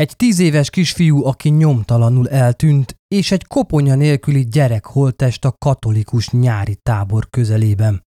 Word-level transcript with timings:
Egy 0.00 0.16
tíz 0.16 0.38
éves 0.38 0.70
kisfiú, 0.70 1.24
aki 1.24 1.48
nyomtalanul 1.48 2.28
eltűnt, 2.28 2.94
és 3.08 3.30
egy 3.30 3.46
koponya 3.46 3.94
nélküli 3.94 4.44
gyerek 4.44 4.84
holttest 4.84 5.44
a 5.44 5.54
katolikus 5.58 6.30
nyári 6.30 6.76
tábor 6.82 7.30
közelében. 7.30 8.02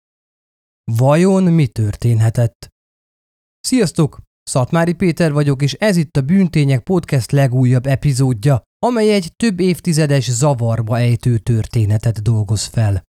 Vajon 0.92 1.42
mi 1.42 1.66
történhetett? 1.66 2.68
Sziasztok! 3.61 4.21
Szatmári 4.42 4.92
Péter 4.92 5.33
vagyok, 5.33 5.63
és 5.63 5.72
ez 5.72 5.97
itt 5.97 6.17
a 6.17 6.22
Bűntények 6.22 6.83
Podcast 6.83 7.31
legújabb 7.31 7.87
epizódja, 7.87 8.63
amely 8.87 9.13
egy 9.13 9.33
több 9.37 9.61
évtizedes 9.61 10.31
zavarba 10.31 10.99
ejtő 10.99 11.38
történetet 11.38 12.22
dolgoz 12.22 12.65
fel. 12.65 13.03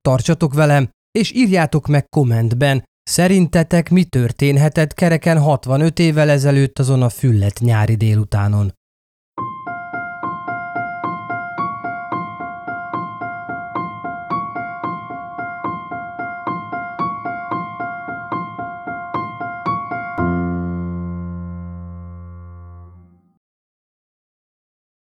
Tartsatok 0.00 0.54
velem, 0.54 0.90
és 1.18 1.32
írjátok 1.32 1.86
meg 1.86 2.08
kommentben, 2.08 2.84
Szerintetek 3.08 3.90
mi 3.90 4.04
történhetett 4.04 4.94
kereken 4.94 5.38
65 5.38 5.98
évvel 5.98 6.30
ezelőtt 6.30 6.78
azon 6.78 7.02
a 7.02 7.08
füllet 7.08 7.58
nyári 7.60 7.94
délutánon? 7.94 8.72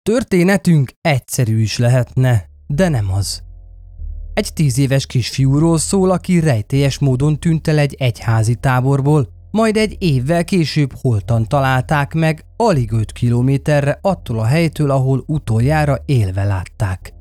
Történetünk 0.02 0.90
egyszerű 1.00 1.60
is 1.60 1.78
lehetne, 1.78 2.44
de 2.66 2.88
nem 2.88 3.12
az. 3.12 3.51
Egy 4.34 4.52
tíz 4.52 4.78
éves 4.78 5.06
kisfiúról 5.06 5.78
szól, 5.78 6.10
aki 6.10 6.40
rejtélyes 6.40 6.98
módon 6.98 7.38
tűnt 7.38 7.68
el 7.68 7.78
egy 7.78 7.94
egyházi 7.98 8.54
táborból, 8.54 9.28
majd 9.50 9.76
egy 9.76 9.96
évvel 9.98 10.44
később 10.44 10.92
holtan 11.00 11.48
találták 11.48 12.14
meg, 12.14 12.44
alig 12.56 12.92
5 12.92 13.12
kilométerre 13.12 13.98
attól 14.02 14.38
a 14.38 14.44
helytől, 14.44 14.90
ahol 14.90 15.24
utoljára 15.26 15.96
élve 16.04 16.44
látták. 16.44 17.12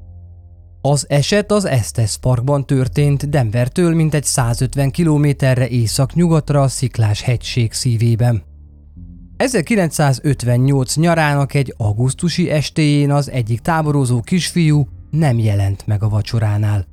Az 0.81 1.05
eset 1.09 1.51
az 1.51 1.65
Estes 1.65 2.17
Parkban 2.17 2.65
történt, 2.65 3.29
Denvertől 3.29 3.95
mintegy 3.95 4.23
150 4.23 4.91
kilométerre 4.91 5.67
észak-nyugatra 5.67 6.61
a 6.61 6.67
Sziklás 6.67 7.21
hegység 7.21 7.73
szívében. 7.73 8.43
1958 9.37 10.95
nyarának 10.95 11.53
egy 11.53 11.73
augusztusi 11.77 12.49
estéjén 12.49 13.11
az 13.11 13.31
egyik 13.31 13.59
táborozó 13.59 14.21
kisfiú 14.21 14.87
nem 15.09 15.39
jelent 15.39 15.87
meg 15.87 16.03
a 16.03 16.09
vacsoránál. 16.09 16.90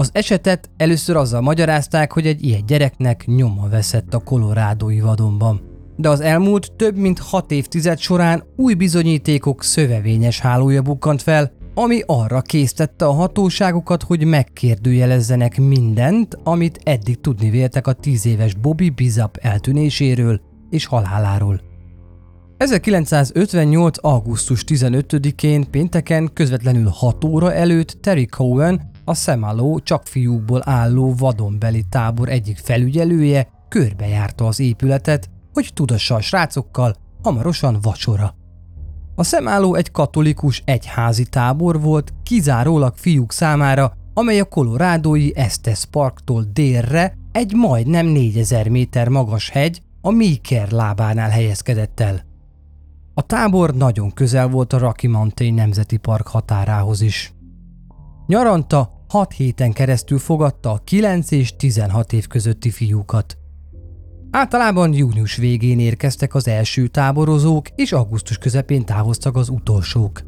Az 0.00 0.10
esetet 0.12 0.70
először 0.76 1.16
azzal 1.16 1.40
magyarázták, 1.40 2.12
hogy 2.12 2.26
egy 2.26 2.44
ilyen 2.44 2.66
gyereknek 2.66 3.24
nyoma 3.26 3.68
veszett 3.68 4.14
a 4.14 4.18
kolorádói 4.18 5.00
vadonban. 5.00 5.60
De 5.96 6.08
az 6.08 6.20
elmúlt 6.20 6.72
több 6.72 6.96
mint 6.96 7.18
hat 7.18 7.50
évtized 7.50 7.98
során 7.98 8.44
új 8.56 8.74
bizonyítékok 8.74 9.62
szövevényes 9.62 10.40
hálója 10.40 10.82
bukkant 10.82 11.22
fel, 11.22 11.52
ami 11.74 12.02
arra 12.06 12.40
késztette 12.40 13.04
a 13.04 13.12
hatóságokat, 13.12 14.02
hogy 14.02 14.24
megkérdőjelezzenek 14.24 15.58
mindent, 15.58 16.38
amit 16.44 16.80
eddig 16.84 17.20
tudni 17.20 17.50
véltek 17.50 17.86
a 17.86 17.92
tíz 17.92 18.26
éves 18.26 18.54
Bobby 18.54 18.90
Bizap 18.90 19.36
eltűnéséről 19.36 20.40
és 20.70 20.86
haláláról. 20.86 21.60
1958. 22.56 24.04
augusztus 24.04 24.64
15-én 24.66 25.70
pénteken 25.70 26.30
közvetlenül 26.32 26.88
6 26.88 27.24
óra 27.24 27.54
előtt 27.54 27.96
Terry 28.00 28.26
Cohen, 28.26 28.89
a 29.10 29.14
Szemaló 29.14 29.78
csak 29.78 30.06
fiúkból 30.06 30.62
álló 30.64 31.14
vadonbeli 31.14 31.84
tábor 31.88 32.28
egyik 32.28 32.58
felügyelője 32.58 33.48
körbejárta 33.68 34.46
az 34.46 34.60
épületet, 34.60 35.30
hogy 35.52 35.70
tudassa 35.74 36.14
a 36.14 36.20
srácokkal, 36.20 36.94
hamarosan 37.22 37.78
vacsora. 37.82 38.34
A 39.14 39.22
Szemálló 39.22 39.74
egy 39.74 39.90
katolikus 39.90 40.62
egyházi 40.64 41.24
tábor 41.24 41.80
volt, 41.80 42.14
kizárólag 42.22 42.92
fiúk 42.96 43.32
számára, 43.32 43.92
amely 44.14 44.40
a 44.40 44.44
kolorádói 44.44 45.36
Estes 45.36 45.84
Parktól 45.84 46.44
délre 46.52 47.16
egy 47.32 47.52
majdnem 47.54 48.06
4000 48.06 48.68
méter 48.68 49.08
magas 49.08 49.48
hegy, 49.48 49.82
a 50.00 50.10
Meeker 50.10 50.70
lábánál 50.70 51.30
helyezkedett 51.30 52.00
el. 52.00 52.24
A 53.14 53.22
tábor 53.22 53.74
nagyon 53.74 54.12
közel 54.12 54.48
volt 54.48 54.72
a 54.72 54.78
Rocky 54.78 55.06
Mountain 55.06 55.54
Nemzeti 55.54 55.96
Park 55.96 56.26
határához 56.26 57.00
is. 57.00 57.32
Nyaranta 58.26 58.99
6 59.10 59.32
héten 59.32 59.72
keresztül 59.72 60.18
fogadta 60.18 60.70
a 60.70 60.80
9 60.84 61.30
és 61.30 61.56
16 61.56 62.12
év 62.12 62.26
közötti 62.26 62.70
fiúkat. 62.70 63.38
Általában 64.30 64.92
június 64.92 65.36
végén 65.36 65.78
érkeztek 65.78 66.34
az 66.34 66.48
első 66.48 66.86
táborozók, 66.86 67.68
és 67.74 67.92
augusztus 67.92 68.38
közepén 68.38 68.84
távoztak 68.84 69.36
az 69.36 69.48
utolsók. 69.48 70.22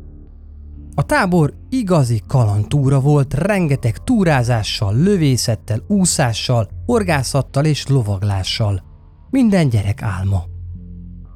A 0.94 1.02
tábor 1.02 1.54
igazi 1.68 2.22
kalantúra 2.26 3.00
volt, 3.00 3.34
rengeteg 3.34 3.98
túrázással, 3.98 4.94
lövészettel, 4.94 5.84
úszással, 5.88 6.68
horgászattal 6.86 7.64
és 7.64 7.86
lovaglással. 7.86 8.82
Minden 9.30 9.68
gyerek 9.68 10.02
álma. 10.02 10.44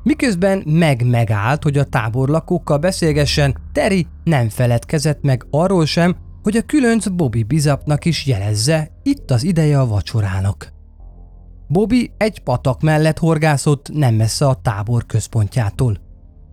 Miközben 0.03 0.63
meg-megállt, 0.67 1.63
hogy 1.63 1.79
a 1.79 1.85
táborlakókkal 1.85 2.79
beszélgessen, 2.79 3.57
Terry 3.73 4.07
nem 4.25 4.49
feledkezett 4.49 5.23
meg 5.23 5.47
arról 5.51 5.87
sem, 5.87 6.17
hogy 6.47 6.57
a 6.57 6.63
különc 6.63 7.07
Bobby 7.09 7.43
Bizapnak 7.43 8.05
is 8.05 8.27
jelezze, 8.27 8.91
itt 9.03 9.31
az 9.31 9.45
ideje 9.45 9.81
a 9.81 9.87
vacsorának. 9.87 10.73
Bobby 11.69 12.11
egy 12.17 12.39
patak 12.39 12.81
mellett 12.81 13.19
horgászott 13.19 13.89
nem 13.93 14.15
messze 14.15 14.47
a 14.47 14.55
tábor 14.55 15.07
központjától. 15.07 15.99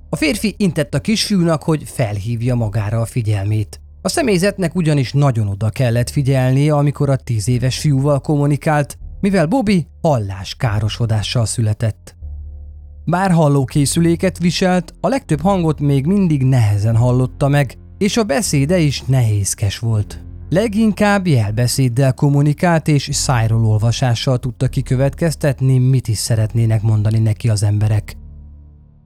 A 0.10 0.16
férfi 0.16 0.56
intett 0.58 0.94
a 0.94 1.00
kisfiúnak, 1.00 1.64
hogy 1.64 1.84
felhívja 1.86 2.56
magára 2.56 3.02
a 3.02 3.06
figyelmét. 3.06 3.82
A 4.02 4.10
személyzetnek 4.10 4.76
ugyanis 4.76 5.12
nagyon 5.12 5.48
oda 5.48 5.70
kellett 5.70 6.10
figyelnie, 6.10 6.76
amikor 6.76 7.10
a 7.10 7.16
tíz 7.16 7.48
éves 7.48 7.80
fiúval 7.80 8.20
kommunikált, 8.20 8.98
mivel 9.20 9.46
Bobby 9.46 9.88
halláskárosodással 10.02 11.46
született. 11.46 12.16
Bár 13.06 13.32
hallókészüléket 13.32 14.38
viselt, 14.38 14.94
a 15.00 15.08
legtöbb 15.08 15.42
hangot 15.42 15.80
még 15.80 16.06
mindig 16.06 16.44
nehezen 16.44 16.96
hallotta 16.96 17.48
meg, 17.48 17.78
és 18.04 18.18
a 18.18 18.24
beszéde 18.24 18.78
is 18.78 19.02
nehézkes 19.02 19.80
volt. 19.80 20.20
Leginkább 20.50 21.28
jelbeszéddel 21.28 22.14
kommunikált 22.14 22.88
és 22.88 23.10
szájról 23.12 23.66
olvasással 23.66 24.38
tudta 24.38 24.68
kikövetkeztetni, 24.68 25.78
mit 25.78 26.08
is 26.08 26.18
szeretnének 26.18 26.82
mondani 26.82 27.20
neki 27.20 27.50
az 27.50 27.64
emberek. 27.64 28.16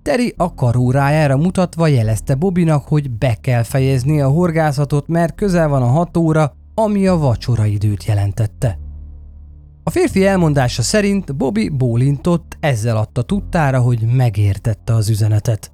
Teri 0.01 0.33
a 0.37 0.53
karórájára 0.53 1.37
mutatva 1.37 1.87
jelezte 1.87 2.35
Bobinak, 2.35 2.87
hogy 2.87 3.11
be 3.11 3.37
kell 3.41 3.63
fejezni 3.63 4.21
a 4.21 4.29
horgászatot, 4.29 5.07
mert 5.07 5.35
közel 5.35 5.67
van 5.67 5.81
a 5.81 5.87
hat 5.87 6.17
óra, 6.17 6.53
ami 6.73 7.07
a 7.07 7.17
vacsora 7.17 7.65
időt 7.65 8.05
jelentette. 8.05 8.79
A 9.83 9.89
férfi 9.89 10.25
elmondása 10.25 10.81
szerint 10.81 11.35
Bobby 11.35 11.69
bólintott, 11.69 12.57
ezzel 12.59 12.97
adta 12.97 13.21
tudtára, 13.21 13.79
hogy 13.79 14.01
megértette 14.01 14.93
az 14.93 15.09
üzenetet. 15.09 15.71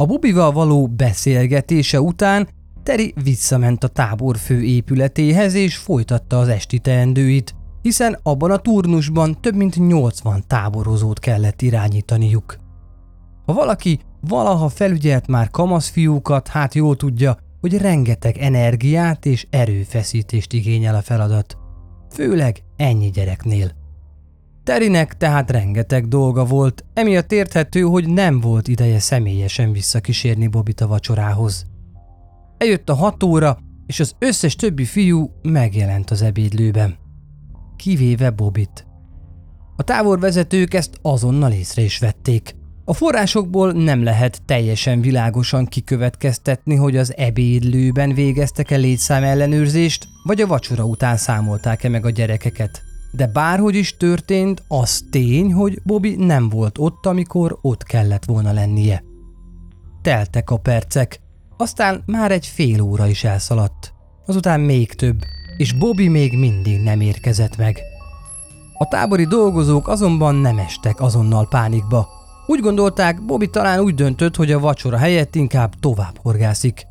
A 0.00 0.06
Bobival 0.06 0.52
való 0.52 0.86
beszélgetése 0.86 2.00
után 2.00 2.48
Teri 2.82 3.14
visszament 3.22 3.84
a 3.84 3.88
tábor 3.88 4.36
fő 4.36 4.62
épületéhez 4.62 5.54
és 5.54 5.76
folytatta 5.76 6.38
az 6.38 6.48
esti 6.48 6.78
teendőit, 6.78 7.54
hiszen 7.82 8.18
abban 8.22 8.50
a 8.50 8.56
turnusban 8.56 9.40
több 9.40 9.54
mint 9.54 9.76
80 9.76 10.44
táborozót 10.46 11.18
kellett 11.18 11.62
irányítaniuk. 11.62 12.56
Ha 13.46 13.52
valaki 13.52 13.98
valaha 14.20 14.68
felügyelt 14.68 15.26
már 15.26 15.50
kamaszfiúkat, 15.50 16.48
hát 16.48 16.74
jól 16.74 16.96
tudja, 16.96 17.36
hogy 17.60 17.76
rengeteg 17.76 18.36
energiát 18.36 19.26
és 19.26 19.46
erőfeszítést 19.50 20.52
igényel 20.52 20.94
a 20.94 21.02
feladat. 21.02 21.56
Főleg 22.10 22.62
ennyi 22.76 23.10
gyereknél. 23.10 23.77
Terinek 24.68 25.16
tehát 25.16 25.50
rengeteg 25.50 26.08
dolga 26.08 26.44
volt, 26.44 26.84
emiatt 26.94 27.32
érthető, 27.32 27.80
hogy 27.80 28.08
nem 28.08 28.40
volt 28.40 28.68
ideje 28.68 28.98
személyesen 28.98 29.72
visszakísérni 29.72 30.46
Bobit 30.46 30.80
a 30.80 30.86
vacsorához. 30.86 31.66
Eljött 32.58 32.88
a 32.88 32.94
hat 32.94 33.22
óra, 33.22 33.58
és 33.86 34.00
az 34.00 34.14
összes 34.18 34.56
többi 34.56 34.84
fiú 34.84 35.30
megjelent 35.42 36.10
az 36.10 36.22
ebédlőben. 36.22 36.96
Kivéve 37.76 38.30
Bobit. 38.30 38.86
A 39.76 39.82
távorvezetők 39.82 40.74
ezt 40.74 40.98
azonnal 41.02 41.52
észre 41.52 41.82
is 41.82 41.98
vették. 41.98 42.54
A 42.84 42.92
forrásokból 42.92 43.72
nem 43.72 44.02
lehet 44.02 44.42
teljesen 44.44 45.00
világosan 45.00 45.66
kikövetkeztetni, 45.66 46.74
hogy 46.74 46.96
az 46.96 47.16
ebédlőben 47.16 48.14
végeztek-e 48.14 48.76
létszám 48.76 49.22
ellenőrzést, 49.22 50.08
vagy 50.24 50.40
a 50.40 50.46
vacsora 50.46 50.84
után 50.84 51.16
számolták-e 51.16 51.88
meg 51.88 52.04
a 52.04 52.10
gyerekeket. 52.10 52.87
De 53.10 53.26
bárhogy 53.26 53.74
is 53.74 53.96
történt, 53.96 54.62
az 54.68 55.04
tény, 55.10 55.52
hogy 55.52 55.80
Bobby 55.84 56.16
nem 56.16 56.48
volt 56.48 56.78
ott, 56.78 57.06
amikor 57.06 57.58
ott 57.60 57.82
kellett 57.82 58.24
volna 58.24 58.52
lennie. 58.52 59.02
Teltek 60.02 60.50
a 60.50 60.56
percek, 60.56 61.20
aztán 61.56 62.02
már 62.06 62.32
egy 62.32 62.46
fél 62.46 62.80
óra 62.80 63.06
is 63.06 63.24
elszaladt. 63.24 63.92
Azután 64.26 64.60
még 64.60 64.92
több, 64.92 65.18
és 65.56 65.72
Bobby 65.72 66.08
még 66.08 66.38
mindig 66.38 66.82
nem 66.82 67.00
érkezett 67.00 67.56
meg. 67.56 67.78
A 68.74 68.88
tábori 68.88 69.24
dolgozók 69.24 69.88
azonban 69.88 70.34
nem 70.34 70.58
estek 70.58 71.00
azonnal 71.00 71.48
pánikba. 71.48 72.08
Úgy 72.46 72.60
gondolták, 72.60 73.24
Bobby 73.24 73.50
talán 73.50 73.80
úgy 73.80 73.94
döntött, 73.94 74.36
hogy 74.36 74.52
a 74.52 74.58
vacsora 74.58 74.96
helyett 74.96 75.34
inkább 75.34 75.74
tovább 75.80 76.18
horgászik. 76.22 76.86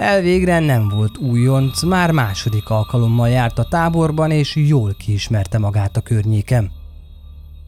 Elvégre 0.00 0.58
nem 0.58 0.88
volt 0.88 1.18
újonc, 1.18 1.82
már 1.82 2.10
második 2.10 2.68
alkalommal 2.70 3.28
járt 3.28 3.58
a 3.58 3.64
táborban, 3.64 4.30
és 4.30 4.56
jól 4.56 4.94
kiismerte 4.98 5.58
magát 5.58 5.96
a 5.96 6.00
környéken. 6.00 6.70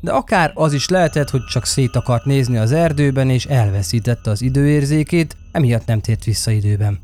De 0.00 0.12
akár 0.12 0.52
az 0.54 0.72
is 0.72 0.88
lehetett, 0.88 1.30
hogy 1.30 1.44
csak 1.44 1.64
szét 1.66 1.96
akart 1.96 2.24
nézni 2.24 2.56
az 2.56 2.72
erdőben, 2.72 3.30
és 3.30 3.46
elveszítette 3.46 4.30
az 4.30 4.42
időérzékét, 4.42 5.36
emiatt 5.52 5.86
nem 5.86 6.00
tért 6.00 6.24
vissza 6.24 6.50
időben. 6.50 7.00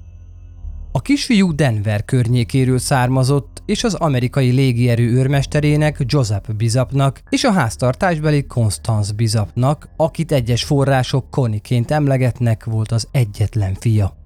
A 0.93 1.01
kisfiú 1.01 1.55
Denver 1.55 2.05
környékéről 2.05 2.79
származott, 2.79 3.63
és 3.67 3.85
az 3.85 3.95
amerikai 3.95 4.51
légierő 4.51 5.13
őrmesterének 5.13 6.03
Joseph 6.07 6.53
Bizapnak 6.53 7.23
és 7.29 7.45
a 7.45 7.53
háztartásbeli 7.53 8.47
Constance 8.47 9.13
Bizapnak, 9.13 9.89
akit 9.97 10.33
egyes 10.33 10.65
források 10.65 11.31
Koniként 11.31 11.91
emlegetnek, 11.91 12.65
volt 12.65 12.93
az 12.93 13.09
egyetlen 13.11 13.75
fia. 13.75 14.18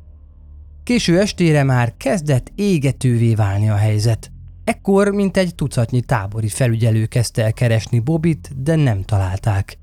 Késő 0.84 1.18
estére 1.20 1.62
már 1.62 1.96
kezdett 1.96 2.52
égetővé 2.54 3.34
válni 3.34 3.68
a 3.68 3.74
helyzet. 3.74 4.32
Ekkor 4.64 5.08
mint 5.08 5.36
egy 5.36 5.54
tucatnyi 5.54 6.00
tábori 6.00 6.48
felügyelő 6.48 7.06
kezdte 7.06 7.44
el 7.44 7.52
keresni 7.52 7.98
Bobit, 7.98 8.62
de 8.62 8.76
nem 8.76 9.02
találták. 9.02 9.78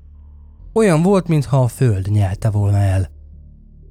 Olyan 0.72 1.02
volt, 1.02 1.28
mintha 1.28 1.60
a 1.60 1.68
föld 1.68 2.10
nyelte 2.10 2.50
volna 2.50 2.76
el. 2.76 3.10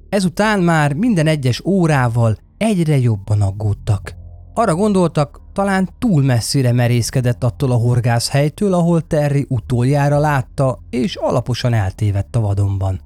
Ezután 0.08 0.60
már 0.60 0.92
minden 0.92 1.26
egyes 1.26 1.64
órával 1.64 2.36
egyre 2.56 2.98
jobban 2.98 3.42
aggódtak. 3.42 4.14
Arra 4.54 4.74
gondoltak, 4.74 5.40
talán 5.52 5.88
túl 5.98 6.22
messzire 6.22 6.72
merészkedett 6.72 7.44
attól 7.44 7.70
a 7.70 7.76
horgászhelytől, 7.76 8.74
ahol 8.74 9.06
Terry 9.06 9.46
utoljára 9.48 10.18
látta, 10.18 10.78
és 10.90 11.16
alaposan 11.16 11.72
eltévedt 11.72 12.36
a 12.36 12.40
vadonban. 12.40 13.00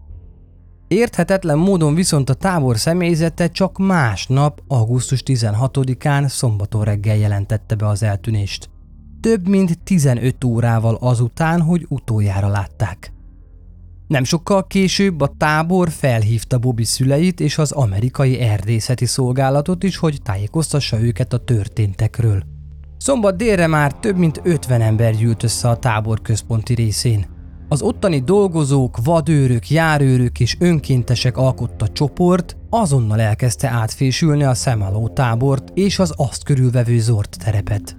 Érthetetlen 0.94 1.58
módon 1.58 1.94
viszont 1.94 2.30
a 2.30 2.34
tábor 2.34 2.78
személyzete 2.78 3.48
csak 3.48 3.78
másnap, 3.78 4.62
augusztus 4.68 5.22
16-án 5.26 6.28
szombaton 6.28 6.84
reggel 6.84 7.16
jelentette 7.16 7.74
be 7.74 7.86
az 7.86 8.02
eltűnést. 8.02 8.70
Több 9.20 9.48
mint 9.48 9.78
15 9.82 10.44
órával 10.44 10.94
azután, 11.00 11.60
hogy 11.60 11.86
utoljára 11.88 12.48
látták. 12.48 13.12
Nem 14.06 14.24
sokkal 14.24 14.66
később 14.66 15.20
a 15.20 15.34
tábor 15.38 15.90
felhívta 15.90 16.58
Bobby 16.58 16.84
szüleit 16.84 17.40
és 17.40 17.58
az 17.58 17.72
amerikai 17.72 18.38
erdészeti 18.38 19.06
szolgálatot 19.06 19.82
is, 19.82 19.96
hogy 19.96 20.22
tájékoztassa 20.22 21.00
őket 21.00 21.32
a 21.32 21.38
történtekről. 21.38 22.42
Szombat 22.98 23.36
délre 23.36 23.66
már 23.66 23.92
több 23.92 24.16
mint 24.16 24.40
50 24.42 24.80
ember 24.80 25.16
gyűlt 25.16 25.42
össze 25.42 25.68
a 25.68 25.78
tábor 25.78 26.22
központi 26.22 26.74
részén. 26.74 27.33
Az 27.68 27.82
ottani 27.82 28.20
dolgozók, 28.20 28.98
vadőrök, 29.04 29.70
járőrök 29.70 30.40
és 30.40 30.56
önkéntesek 30.58 31.36
alkotta 31.36 31.88
csoport 31.88 32.56
azonnal 32.70 33.20
elkezdte 33.20 33.68
átfésülni 33.68 34.44
a 34.44 34.54
szemaló 34.54 35.08
tábort 35.08 35.70
és 35.74 35.98
az 35.98 36.12
azt 36.16 36.44
körülvevő 36.44 36.98
zord 36.98 37.28
terepet. 37.44 37.96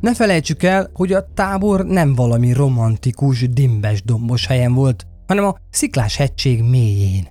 Ne 0.00 0.14
felejtsük 0.14 0.62
el, 0.62 0.90
hogy 0.94 1.12
a 1.12 1.32
tábor 1.34 1.86
nem 1.86 2.14
valami 2.14 2.52
romantikus, 2.52 3.48
dimbes 3.48 4.02
dombos 4.02 4.46
helyen 4.46 4.74
volt, 4.74 5.06
hanem 5.26 5.44
a 5.44 5.54
sziklás 5.70 6.16
hegység 6.16 6.62
mélyén. 6.62 7.28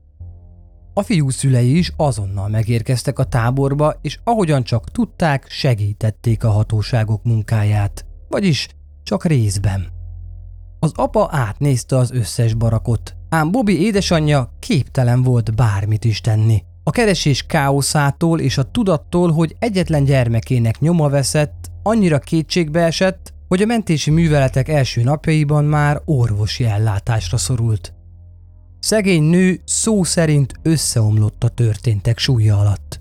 A 0.94 1.02
fiú 1.02 1.30
szülei 1.30 1.78
is 1.78 1.94
azonnal 1.98 2.48
megérkeztek 2.48 3.20
a 3.20 3.24
táborba, 3.24 3.94
és 4.02 4.20
ahogyan 4.24 4.64
csak 4.64 4.92
tudták, 4.92 5.46
segítették 5.50 6.44
a 6.44 6.50
hatóságok 6.50 7.24
munkáját. 7.24 8.06
Vagyis 8.30 8.68
csak 9.04 9.26
részben. 9.26 9.97
Az 10.80 10.92
apa 10.96 11.28
átnézte 11.32 11.98
az 11.98 12.12
összes 12.12 12.54
barakot, 12.54 13.16
ám 13.30 13.52
Bobby 13.52 13.82
édesanyja 13.82 14.54
képtelen 14.60 15.24
volt 15.24 15.56
bármit 15.56 16.06
is 16.06 16.22
tenni. 16.22 16.64
A 16.84 16.92
keresés 16.92 17.44
káoszától 17.44 18.40
és 18.40 18.58
a 18.58 18.72
tudattól, 18.72 19.32
hogy 19.32 19.56
egyetlen 19.60 20.04
gyermekének 20.04 20.80
nyoma 20.80 21.10
veszett, 21.10 21.72
annyira 21.84 22.20
kétségbe 22.20 22.84
esett, 22.84 23.34
hogy 23.48 23.62
a 23.62 23.66
mentési 23.66 24.12
műveletek 24.12 24.68
első 24.68 25.04
napjaiban 25.04 25.66
már 25.66 26.02
orvosi 26.06 26.64
ellátásra 26.64 27.38
szorult. 27.38 27.94
Szegény 28.80 29.24
nő 29.24 29.62
szó 29.66 30.04
szerint 30.04 30.54
összeomlott 30.62 31.44
a 31.44 31.48
történtek 31.48 32.18
súlya 32.18 32.60
alatt. 32.60 33.00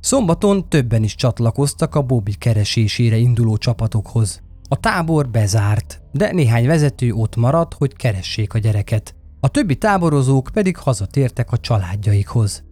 Szombaton 0.00 0.68
többen 0.68 1.02
is 1.02 1.14
csatlakoztak 1.14 1.94
a 1.94 2.02
Bobby 2.02 2.34
keresésére 2.34 3.16
induló 3.16 3.56
csapatokhoz. 3.56 4.42
A 4.74 4.76
tábor 4.76 5.28
bezárt, 5.28 6.02
de 6.12 6.32
néhány 6.32 6.66
vezető 6.66 7.12
ott 7.12 7.36
maradt, 7.36 7.74
hogy 7.74 7.96
keressék 7.96 8.54
a 8.54 8.58
gyereket. 8.58 9.14
A 9.40 9.48
többi 9.48 9.76
táborozók 9.76 10.50
pedig 10.52 10.76
hazatértek 10.76 11.52
a 11.52 11.58
családjaikhoz. 11.58 12.64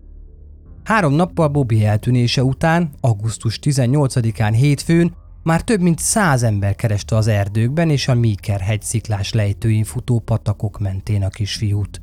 Három 0.85 1.13
nappal 1.13 1.49
Bobby 1.49 1.85
eltűnése 1.85 2.45
után, 2.45 2.91
augusztus 3.01 3.59
18-án 3.63 4.53
hétfőn 4.57 5.15
már 5.43 5.63
több 5.63 5.81
mint 5.81 5.99
száz 5.99 6.43
ember 6.43 6.75
kereste 6.75 7.17
az 7.17 7.27
erdőkben 7.27 7.91
és 7.91 8.09
a 8.09 8.15
Míker 8.15 8.61
hegy 8.61 8.83
sziklás 8.83 9.33
lejtőin 9.33 9.85
futó 9.85 10.19
patakok 10.19 10.79
mentén 10.79 11.23
a 11.23 11.29
kisfiút. 11.29 12.01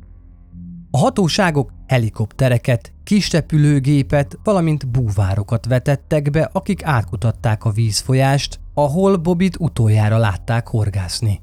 A 0.90 0.98
hatóságok 0.98 1.72
helikoptereket, 1.86 2.92
kisrepülőgépet, 3.04 4.38
valamint 4.44 4.88
búvárokat 4.88 5.66
vetettek 5.66 6.30
be, 6.30 6.50
akik 6.52 6.84
átkutatták 6.84 7.64
a 7.64 7.70
vízfolyást, 7.70 8.60
ahol 8.82 9.16
Bobit 9.16 9.56
utoljára 9.58 10.18
látták 10.18 10.68
horgászni. 10.68 11.40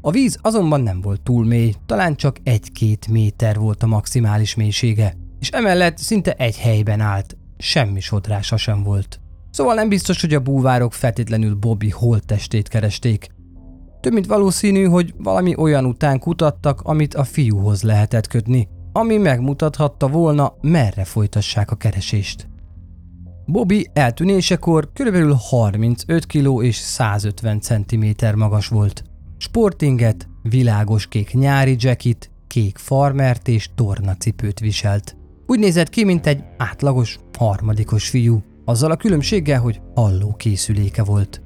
A 0.00 0.10
víz 0.10 0.38
azonban 0.42 0.80
nem 0.80 1.00
volt 1.00 1.20
túl 1.20 1.44
mély, 1.44 1.74
talán 1.86 2.16
csak 2.16 2.36
egy-két 2.42 3.08
méter 3.08 3.58
volt 3.58 3.82
a 3.82 3.86
maximális 3.86 4.54
mélysége, 4.54 5.16
és 5.38 5.48
emellett 5.48 5.98
szinte 5.98 6.32
egy 6.32 6.58
helyben 6.58 7.00
állt, 7.00 7.36
semmi 7.58 8.00
sodrása 8.00 8.56
sem 8.56 8.82
volt. 8.82 9.20
Szóval 9.50 9.74
nem 9.74 9.88
biztos, 9.88 10.20
hogy 10.20 10.34
a 10.34 10.40
búvárok 10.40 10.92
feltétlenül 10.92 11.54
Bobby 11.54 11.90
holttestét 11.90 12.68
keresték. 12.68 13.28
Több 14.00 14.12
mint 14.12 14.26
valószínű, 14.26 14.84
hogy 14.84 15.14
valami 15.16 15.56
olyan 15.56 15.84
után 15.84 16.18
kutattak, 16.18 16.80
amit 16.80 17.14
a 17.14 17.24
fiúhoz 17.24 17.82
lehetett 17.82 18.26
kötni, 18.26 18.68
ami 18.92 19.16
megmutathatta 19.16 20.08
volna, 20.08 20.54
merre 20.60 21.04
folytassák 21.04 21.70
a 21.70 21.76
keresést. 21.76 22.48
Bobby 23.50 23.90
eltűnésekor 23.92 24.88
kb. 24.92 25.32
35 25.38 26.26
kg 26.26 26.64
és 26.64 26.76
150 26.76 27.60
cm 27.60 28.06
magas 28.36 28.68
volt. 28.68 29.02
Sportinget, 29.36 30.28
világos 30.42 31.06
kék 31.06 31.32
nyári 31.32 31.76
jackit, 31.78 32.30
kék 32.46 32.78
farmert 32.78 33.48
és 33.48 33.70
tornacipőt 33.74 34.60
viselt. 34.60 35.16
Úgy 35.46 35.58
nézett 35.58 35.88
ki, 35.88 36.04
mint 36.04 36.26
egy 36.26 36.42
átlagos 36.56 37.18
harmadikos 37.38 38.08
fiú, 38.08 38.42
azzal 38.64 38.90
a 38.90 38.96
különbséggel, 38.96 39.60
hogy 39.60 39.80
halló 39.94 40.34
készüléke 40.36 41.02
volt. 41.02 41.42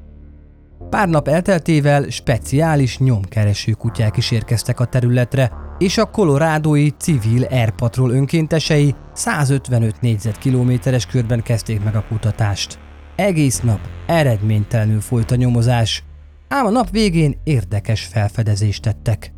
Pár 0.90 1.08
nap 1.08 1.28
elteltével 1.28 2.08
speciális 2.08 2.98
nyomkereső 2.98 3.72
kutyák 3.72 4.16
is 4.16 4.30
érkeztek 4.30 4.80
a 4.80 4.84
területre, 4.84 5.52
és 5.82 5.98
a 5.98 6.10
kolorádói 6.10 6.90
civil 6.90 7.44
Air 7.44 7.70
Patrol 7.70 8.10
önkéntesei 8.10 8.94
155 9.12 10.00
négyzetkilométeres 10.00 11.06
körben 11.06 11.42
kezdték 11.42 11.84
meg 11.84 11.96
a 11.96 12.04
kutatást. 12.08 12.78
Egész 13.16 13.60
nap 13.60 13.80
eredménytelenül 14.06 15.00
folyt 15.00 15.30
a 15.30 15.34
nyomozás, 15.34 16.04
ám 16.48 16.66
a 16.66 16.70
nap 16.70 16.90
végén 16.90 17.40
érdekes 17.44 18.04
felfedezést 18.04 18.82
tettek. 18.82 19.32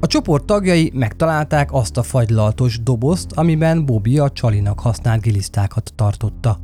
A 0.00 0.06
csoport 0.06 0.44
tagjai 0.44 0.90
megtalálták 0.94 1.72
azt 1.72 1.96
a 1.96 2.02
fagylaltos 2.02 2.82
dobozt, 2.82 3.32
amiben 3.32 3.86
Bobby 3.86 4.18
a 4.18 4.30
csalinak 4.30 4.80
használt 4.80 5.22
gilisztákat 5.22 5.92
tartotta. 5.94 6.58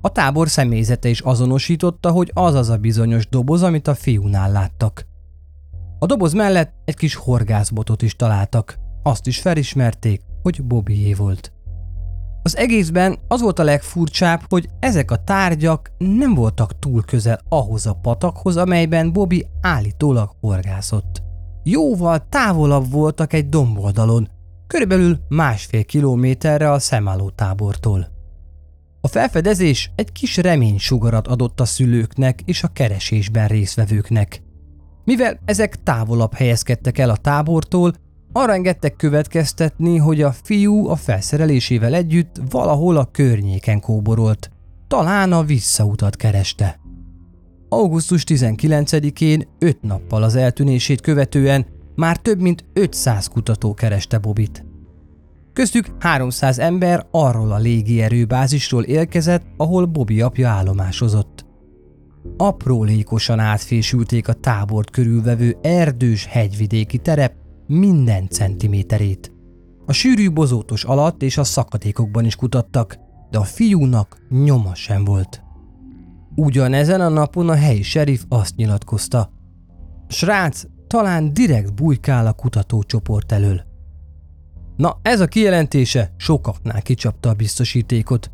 A 0.00 0.08
tábor 0.08 0.48
személyzete 0.48 1.08
is 1.08 1.20
azonosította, 1.20 2.10
hogy 2.10 2.30
az 2.34 2.54
az 2.54 2.68
a 2.68 2.76
bizonyos 2.76 3.28
doboz, 3.28 3.62
amit 3.62 3.88
a 3.88 3.94
fiúnál 3.94 4.52
láttak. 4.52 5.09
A 6.02 6.06
doboz 6.06 6.32
mellett 6.32 6.72
egy 6.84 6.96
kis 6.96 7.14
horgászbotot 7.14 8.02
is 8.02 8.16
találtak. 8.16 8.78
Azt 9.02 9.26
is 9.26 9.40
felismerték, 9.40 10.20
hogy 10.42 10.64
Bobbyé 10.64 11.14
volt. 11.14 11.52
Az 12.42 12.56
egészben 12.56 13.18
az 13.28 13.40
volt 13.40 13.58
a 13.58 13.62
legfurcsább, 13.62 14.40
hogy 14.48 14.68
ezek 14.78 15.10
a 15.10 15.24
tárgyak 15.24 15.90
nem 15.98 16.34
voltak 16.34 16.78
túl 16.78 17.02
közel 17.02 17.40
ahhoz 17.48 17.86
a 17.86 17.94
patakhoz, 17.94 18.56
amelyben 18.56 19.12
Bobby 19.12 19.46
állítólag 19.60 20.30
horgászott. 20.40 21.22
Jóval 21.62 22.28
távolabb 22.28 22.90
voltak 22.90 23.32
egy 23.32 23.48
domboldalon, 23.48 24.28
körülbelül 24.66 25.18
másfél 25.28 25.84
kilométerre 25.84 26.70
a 26.70 26.78
szemálló 26.78 27.30
tábortól. 27.30 28.08
A 29.00 29.08
felfedezés 29.08 29.90
egy 29.94 30.12
kis 30.12 30.36
reménysugarat 30.36 31.26
adott 31.26 31.60
a 31.60 31.64
szülőknek 31.64 32.40
és 32.44 32.62
a 32.62 32.68
keresésben 32.68 33.48
résztvevőknek. 33.48 34.42
Mivel 35.04 35.38
ezek 35.44 35.82
távolabb 35.82 36.34
helyezkedtek 36.34 36.98
el 36.98 37.10
a 37.10 37.16
tábortól, 37.16 37.92
arra 38.32 38.52
engedtek 38.52 38.96
következtetni, 38.96 39.96
hogy 39.96 40.22
a 40.22 40.32
fiú 40.32 40.88
a 40.88 40.96
felszerelésével 40.96 41.94
együtt 41.94 42.40
valahol 42.50 42.96
a 42.96 43.08
környéken 43.12 43.80
kóborolt. 43.80 44.50
Talán 44.88 45.32
a 45.32 45.42
visszautat 45.42 46.16
kereste. 46.16 46.80
Augusztus 47.68 48.24
19-én, 48.26 49.48
öt 49.58 49.82
nappal 49.82 50.22
az 50.22 50.36
eltűnését 50.36 51.00
követően 51.00 51.66
már 51.94 52.16
több 52.16 52.40
mint 52.40 52.64
500 52.72 53.26
kutató 53.26 53.74
kereste 53.74 54.18
Bobit. 54.18 54.64
Köztük 55.52 55.86
300 55.98 56.58
ember 56.58 57.06
arról 57.10 57.52
a 57.52 57.58
légierőbázisról 57.58 58.82
érkezett, 58.82 59.42
ahol 59.56 59.84
Bobby 59.84 60.20
apja 60.20 60.48
állomásozott. 60.48 61.44
Aprólékosan 62.36 63.38
átfésülték 63.38 64.28
a 64.28 64.32
tábort 64.32 64.90
körülvevő 64.90 65.56
erdős 65.62 66.24
hegyvidéki 66.24 66.98
terep 66.98 67.34
minden 67.66 68.28
centiméterét. 68.28 69.32
A 69.86 69.92
sűrű 69.92 70.30
bozótos 70.30 70.84
alatt 70.84 71.22
és 71.22 71.36
a 71.36 71.44
szakadékokban 71.44 72.24
is 72.24 72.36
kutattak, 72.36 72.98
de 73.30 73.38
a 73.38 73.44
fiúnak 73.44 74.18
nyoma 74.28 74.74
sem 74.74 75.04
volt. 75.04 75.42
Ugyanezen 76.34 77.00
a 77.00 77.08
napon 77.08 77.48
a 77.48 77.54
helyi 77.54 77.82
serif 77.82 78.24
azt 78.28 78.56
nyilatkozta. 78.56 79.32
Srác 80.08 80.64
talán 80.86 81.32
direkt 81.32 81.74
bujkál 81.74 82.26
a 82.26 82.32
kutatócsoport 82.32 83.32
elől. 83.32 83.62
Na, 84.76 84.98
ez 85.02 85.20
a 85.20 85.26
kijelentése 85.26 86.14
sokaknál 86.16 86.82
kicsapta 86.82 87.28
a 87.28 87.34
biztosítékot. 87.34 88.30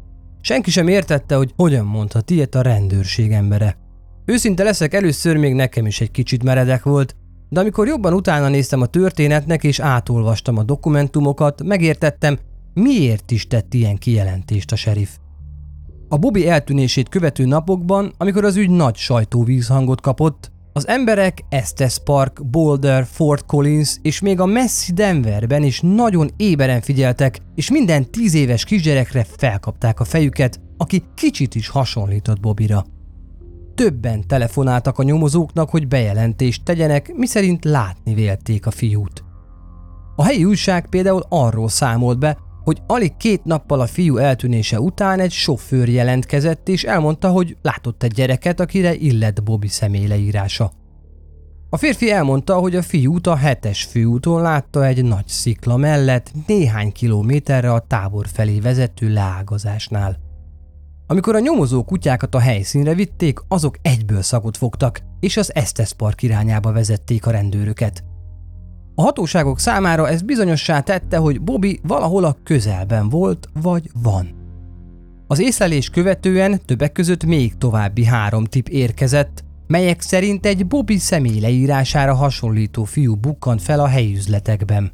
Senki 0.47 0.71
sem 0.71 0.89
értette, 0.89 1.37
hogy 1.37 1.53
hogyan 1.57 1.85
mondhat 1.85 2.31
ilyet 2.31 2.55
a 2.55 2.63
rendőrség 2.63 3.33
embere. 3.33 3.77
Őszinte 4.25 4.63
leszek, 4.63 4.95
először 4.95 5.37
még 5.37 5.55
nekem 5.55 5.87
is 5.87 6.01
egy 6.01 6.11
kicsit 6.11 6.43
meredek 6.43 6.83
volt, 6.83 7.17
de 7.49 7.61
amikor 7.61 7.87
jobban 7.87 8.13
utána 8.13 8.49
néztem 8.49 8.81
a 8.81 8.87
történetnek 8.87 9.65
és 9.65 9.79
átolvastam 9.79 10.59
a 10.59 10.63
dokumentumokat, 10.63 11.63
megértettem, 11.63 12.39
miért 12.75 13.31
is 13.31 13.47
tett 13.47 13.75
ilyen 13.75 13.97
kijelentést 13.97 14.73
a 14.73 14.77
sheriff. 14.77 15.11
A 16.09 16.17
Bobby 16.17 16.49
eltűnését 16.49 17.09
követő 17.09 17.45
napokban, 17.45 18.13
amikor 18.17 18.45
az 18.45 18.57
ügy 18.57 18.71
nagy 18.71 18.97
sajtóvízhangot 18.97 20.01
kapott, 20.01 20.53
az 20.77 20.89
emberek 20.89 21.45
Estes 21.49 21.99
Park, 22.05 22.47
Boulder, 22.47 23.07
Fort 23.11 23.47
Collins 23.47 23.97
és 24.03 24.21
még 24.21 24.41
a 24.41 24.47
messzi 24.47 24.93
Denverben 24.93 25.63
is 25.63 25.81
nagyon 25.81 26.31
éberen 26.37 26.81
figyeltek, 26.81 27.39
és 27.55 27.71
minden 27.71 28.11
tíz 28.11 28.35
éves 28.35 28.65
kisgyerekre 28.65 29.27
felkapták 29.37 30.01
a 30.01 30.05
fejüket, 30.05 30.61
aki 30.77 31.05
kicsit 31.15 31.55
is 31.55 31.69
hasonlított 31.69 32.41
Bobira. 32.41 32.85
Többen 33.75 34.27
telefonáltak 34.27 34.99
a 34.99 35.03
nyomozóknak, 35.03 35.71
hogy 35.71 35.89
bejelentést 35.89 36.65
tegyenek, 36.65 37.13
miszerint 37.15 37.65
látni 37.65 38.15
vélték 38.15 38.67
a 38.67 38.71
fiút. 38.71 39.25
A 40.17 40.25
helyi 40.25 40.45
újság 40.45 40.89
például 40.89 41.23
arról 41.29 41.69
számolt 41.69 42.19
be, 42.19 42.39
hogy 42.67 42.83
alig 42.87 43.17
két 43.17 43.45
nappal 43.45 43.81
a 43.81 43.87
fiú 43.87 44.17
eltűnése 44.17 44.81
után 44.81 45.21
egy 45.21 45.31
sofőr 45.31 45.89
jelentkezett 45.89 46.69
és 46.69 46.85
elmondta, 46.85 47.29
hogy 47.29 47.57
látott 47.63 48.03
egy 48.03 48.13
gyereket, 48.13 48.61
akire 48.61 48.95
illett 48.95 49.43
Bobby 49.43 49.69
személyleírása. 49.69 50.73
A 51.71 51.77
férfi 51.77 52.11
elmondta, 52.11 52.55
hogy 52.55 52.77
a 52.77 52.83
fiút 52.83 53.27
a 53.27 53.37
hetes 53.37 53.85
főúton 53.85 54.43
látta 54.43 54.87
egy 54.87 55.05
nagy 55.05 55.29
szikla 55.29 55.77
mellett 55.77 56.33
néhány 56.47 56.93
kilométerre 56.93 57.73
a 57.73 57.85
tábor 57.89 58.27
felé 58.33 58.61
vezető 58.61 59.13
leágazásnál. 59.13 60.19
Amikor 61.07 61.35
a 61.35 61.41
nyomozó 61.41 61.85
kutyákat 61.85 62.35
a 62.35 62.39
helyszínre 62.39 62.95
vitték, 62.95 63.39
azok 63.49 63.77
egyből 63.83 64.23
szagot 64.23 64.57
fogtak, 64.57 65.01
és 65.21 65.37
az 65.37 65.55
Estes 65.55 65.93
Park 65.93 66.23
irányába 66.23 66.73
vezették 66.73 67.27
a 67.27 67.31
rendőröket. 67.31 68.05
A 68.99 69.03
hatóságok 69.03 69.59
számára 69.59 70.09
ez 70.09 70.23
bizonyossá 70.23 70.81
tette, 70.81 71.17
hogy 71.17 71.41
Bobby 71.41 71.81
valahol 71.83 72.25
a 72.25 72.37
közelben 72.43 73.09
volt, 73.09 73.49
vagy 73.61 73.91
van. 74.03 74.35
Az 75.27 75.41
észlelés 75.41 75.91
követően 75.91 76.61
többek 76.65 76.93
között 76.93 77.25
még 77.25 77.59
további 77.59 78.05
három 78.05 78.45
tip 78.45 78.69
érkezett, 78.69 79.45
melyek 79.67 80.01
szerint 80.01 80.47
egy 80.47 80.67
Bobby 80.67 80.99
személy 80.99 81.41
leírására 81.41 82.15
hasonlító 82.15 82.85
fiú 82.85 83.15
bukkant 83.15 83.63
fel 83.63 83.81
a 83.81 83.87
helyi 83.87 84.15
üzletekben. 84.15 84.93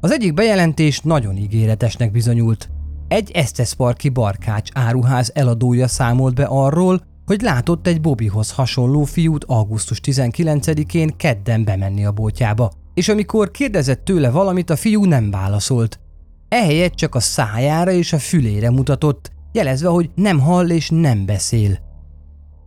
Az 0.00 0.12
egyik 0.12 0.34
bejelentés 0.34 1.00
nagyon 1.00 1.36
ígéretesnek 1.36 2.10
bizonyult. 2.10 2.70
Egy 3.08 3.30
Eszteszparki 3.30 4.08
barkács 4.08 4.70
áruház 4.74 5.30
eladója 5.34 5.88
számolt 5.88 6.34
be 6.34 6.44
arról, 6.44 7.00
hogy 7.26 7.40
látott 7.40 7.86
egy 7.86 8.00
Bobbyhoz 8.00 8.50
hasonló 8.50 9.04
fiút 9.04 9.44
augusztus 9.44 10.00
19-én 10.04 11.16
kedden 11.16 11.64
bemenni 11.64 12.04
a 12.04 12.12
boltjába, 12.12 12.72
és 12.94 13.08
amikor 13.08 13.50
kérdezett 13.50 14.04
tőle 14.04 14.30
valamit, 14.30 14.70
a 14.70 14.76
fiú 14.76 15.04
nem 15.04 15.30
válaszolt. 15.30 16.00
Ehelyett 16.48 16.94
csak 16.94 17.14
a 17.14 17.20
szájára 17.20 17.90
és 17.90 18.12
a 18.12 18.18
fülére 18.18 18.70
mutatott, 18.70 19.32
jelezve, 19.52 19.88
hogy 19.88 20.10
nem 20.14 20.40
hall 20.40 20.70
és 20.70 20.90
nem 20.90 21.26
beszél. 21.26 21.78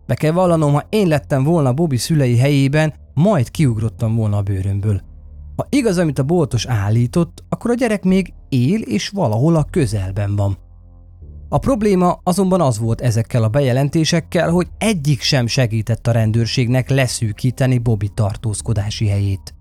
Be 0.08 0.16
kell 0.16 0.32
vallanom, 0.32 0.74
ha 0.74 0.88
én 0.90 1.08
lettem 1.08 1.44
volna 1.44 1.74
Bobby 1.74 1.98
szülei 1.98 2.38
helyében, 2.38 2.94
majd 3.14 3.52
kiugrottam 3.52 4.16
volna 4.16 4.38
a 4.38 4.42
bőrömből. 4.42 5.02
Ha 5.56 5.68
igaz, 5.70 5.98
amit 5.98 6.20
a 6.20 6.24
boltos 6.24 6.66
állított, 6.66 7.44
akkor 7.50 7.72
a 7.72 7.74
gyerek 7.74 8.04
még 8.04 8.34
él 8.50 8.82
és 8.82 9.10
valahol 9.10 9.56
a 9.56 9.68
közelben 9.72 10.36
van. 10.36 10.58
A 11.50 11.58
probléma 11.58 12.20
azonban 12.24 12.62
az 12.62 12.80
volt 12.80 13.02
ezekkel 13.02 13.44
a 13.44 13.50
bejelentésekkel, 13.50 14.50
hogy 14.50 14.68
egyik 14.78 15.22
sem 15.22 15.48
segített 15.48 16.08
a 16.08 16.12
rendőrségnek 16.12 16.90
leszűkíteni 16.90 17.78
Bobby 17.78 18.10
tartózkodási 18.14 19.08
helyét. 19.08 19.54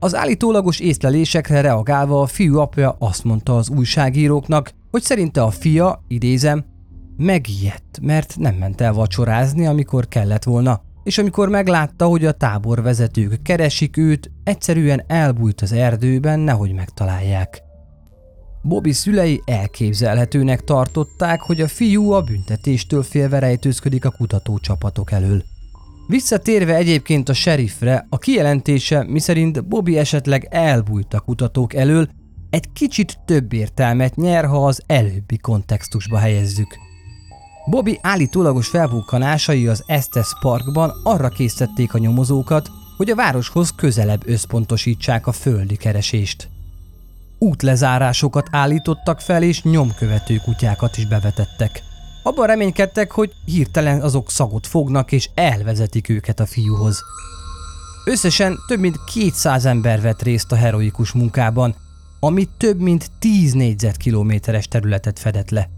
Az 0.00 0.14
állítólagos 0.14 0.80
észlelésekre 0.80 1.60
reagálva 1.60 2.20
a 2.20 2.26
fiú 2.26 2.58
apja 2.58 2.96
azt 2.98 3.24
mondta 3.24 3.56
az 3.56 3.68
újságíróknak, 3.68 4.72
hogy 4.90 5.02
szerinte 5.02 5.42
a 5.42 5.50
fia, 5.50 6.04
idézem, 6.08 6.64
megijedt, 7.16 7.98
mert 8.02 8.36
nem 8.36 8.54
ment 8.54 8.80
el 8.80 8.92
vacsorázni, 8.92 9.66
amikor 9.66 10.08
kellett 10.08 10.44
volna, 10.44 10.82
és 11.04 11.18
amikor 11.18 11.48
meglátta, 11.48 12.06
hogy 12.06 12.24
a 12.24 12.32
táborvezetők 12.32 13.42
keresik 13.42 13.96
őt, 13.96 14.30
egyszerűen 14.44 15.04
elbújt 15.06 15.60
az 15.60 15.72
erdőben, 15.72 16.40
nehogy 16.40 16.72
megtalálják. 16.72 17.62
Bobby 18.62 18.92
szülei 18.92 19.42
elképzelhetőnek 19.44 20.64
tartották, 20.64 21.40
hogy 21.40 21.60
a 21.60 21.68
fiú 21.68 22.10
a 22.10 22.22
büntetéstől 22.22 23.02
félve 23.02 23.38
rejtőzködik 23.38 24.04
a 24.04 24.10
kutatócsapatok 24.10 25.12
elől. 25.12 25.42
Visszatérve 26.08 26.74
egyébként 26.74 27.28
a 27.28 27.32
sheriffre, 27.32 28.06
a 28.08 28.18
kijelentése, 28.18 29.04
miszerint 29.08 29.64
Bobby 29.64 29.98
esetleg 29.98 30.46
elbújt 30.50 31.14
a 31.14 31.20
kutatók 31.20 31.74
elől, 31.74 32.08
egy 32.50 32.72
kicsit 32.72 33.18
több 33.24 33.52
értelmet 33.52 34.16
nyer, 34.16 34.44
ha 34.44 34.66
az 34.66 34.82
előbbi 34.86 35.38
kontextusba 35.38 36.18
helyezzük. 36.18 36.78
Bobby 37.70 37.98
állítólagos 38.02 38.68
felbukkanásai 38.68 39.66
az 39.66 39.82
Estes 39.86 40.28
Parkban 40.40 40.92
arra 41.02 41.28
készítették 41.28 41.94
a 41.94 41.98
nyomozókat, 41.98 42.70
hogy 42.96 43.10
a 43.10 43.14
városhoz 43.14 43.70
közelebb 43.76 44.22
összpontosítsák 44.28 45.26
a 45.26 45.32
földi 45.32 45.76
keresést. 45.76 46.48
Útlezárásokat 47.38 48.48
állítottak 48.50 49.20
fel 49.20 49.42
és 49.42 49.62
nyomkövető 49.62 50.36
kutyákat 50.44 50.96
is 50.96 51.06
bevetettek. 51.06 51.87
Abban 52.22 52.46
reménykedtek, 52.46 53.12
hogy 53.12 53.32
hirtelen 53.44 54.00
azok 54.00 54.30
szagot 54.30 54.66
fognak 54.66 55.12
és 55.12 55.30
elvezetik 55.34 56.08
őket 56.08 56.40
a 56.40 56.46
fiúhoz. 56.46 57.02
Összesen 58.04 58.58
több 58.66 58.80
mint 58.80 59.04
200 59.04 59.64
ember 59.64 60.00
vett 60.00 60.22
részt 60.22 60.52
a 60.52 60.56
heroikus 60.56 61.12
munkában, 61.12 61.74
ami 62.20 62.48
több 62.56 62.80
mint 62.80 63.10
10 63.18 63.52
négyzetkilométeres 63.52 64.68
területet 64.68 65.18
fedett 65.18 65.50
le. 65.50 65.70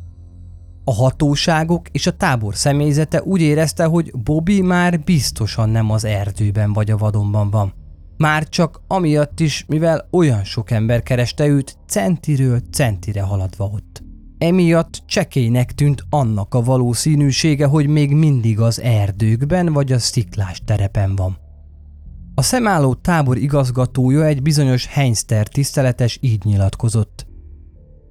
A 0.85 0.95
hatóságok 0.95 1.89
és 1.89 2.07
a 2.07 2.17
tábor 2.17 2.57
személyzete 2.57 3.23
úgy 3.23 3.41
érezte, 3.41 3.85
hogy 3.85 4.13
Bobby 4.13 4.61
már 4.61 5.01
biztosan 5.01 5.69
nem 5.69 5.91
az 5.91 6.05
erdőben 6.05 6.73
vagy 6.73 6.91
a 6.91 6.97
vadonban 6.97 7.51
van. 7.51 7.75
Már 8.17 8.49
csak 8.49 8.83
amiatt 8.87 9.41
is, 9.41 9.65
mivel 9.69 10.09
olyan 10.11 10.45
sok 10.45 10.71
ember 10.71 11.03
kereste 11.03 11.47
őt 11.47 11.77
centiről 11.87 12.61
centire 12.71 13.23
haladva 13.23 13.65
ott. 13.65 14.03
Emiatt 14.41 15.03
csekélynek 15.07 15.73
tűnt 15.73 16.05
annak 16.11 16.55
a 16.55 16.63
valószínűsége, 16.63 17.67
hogy 17.67 17.87
még 17.87 18.15
mindig 18.15 18.61
az 18.61 18.81
erdőkben 18.81 19.73
vagy 19.73 19.93
a 19.93 19.99
sziklás 19.99 20.63
terepen 20.65 21.17
van. 21.17 21.39
A 22.35 22.43
szemálló 22.43 22.95
tábor 22.95 23.37
igazgatója 23.37 24.25
egy 24.25 24.43
bizonyos 24.43 24.87
Heinster 24.87 25.49
tiszteletes 25.49 26.19
így 26.21 26.45
nyilatkozott. 26.45 27.27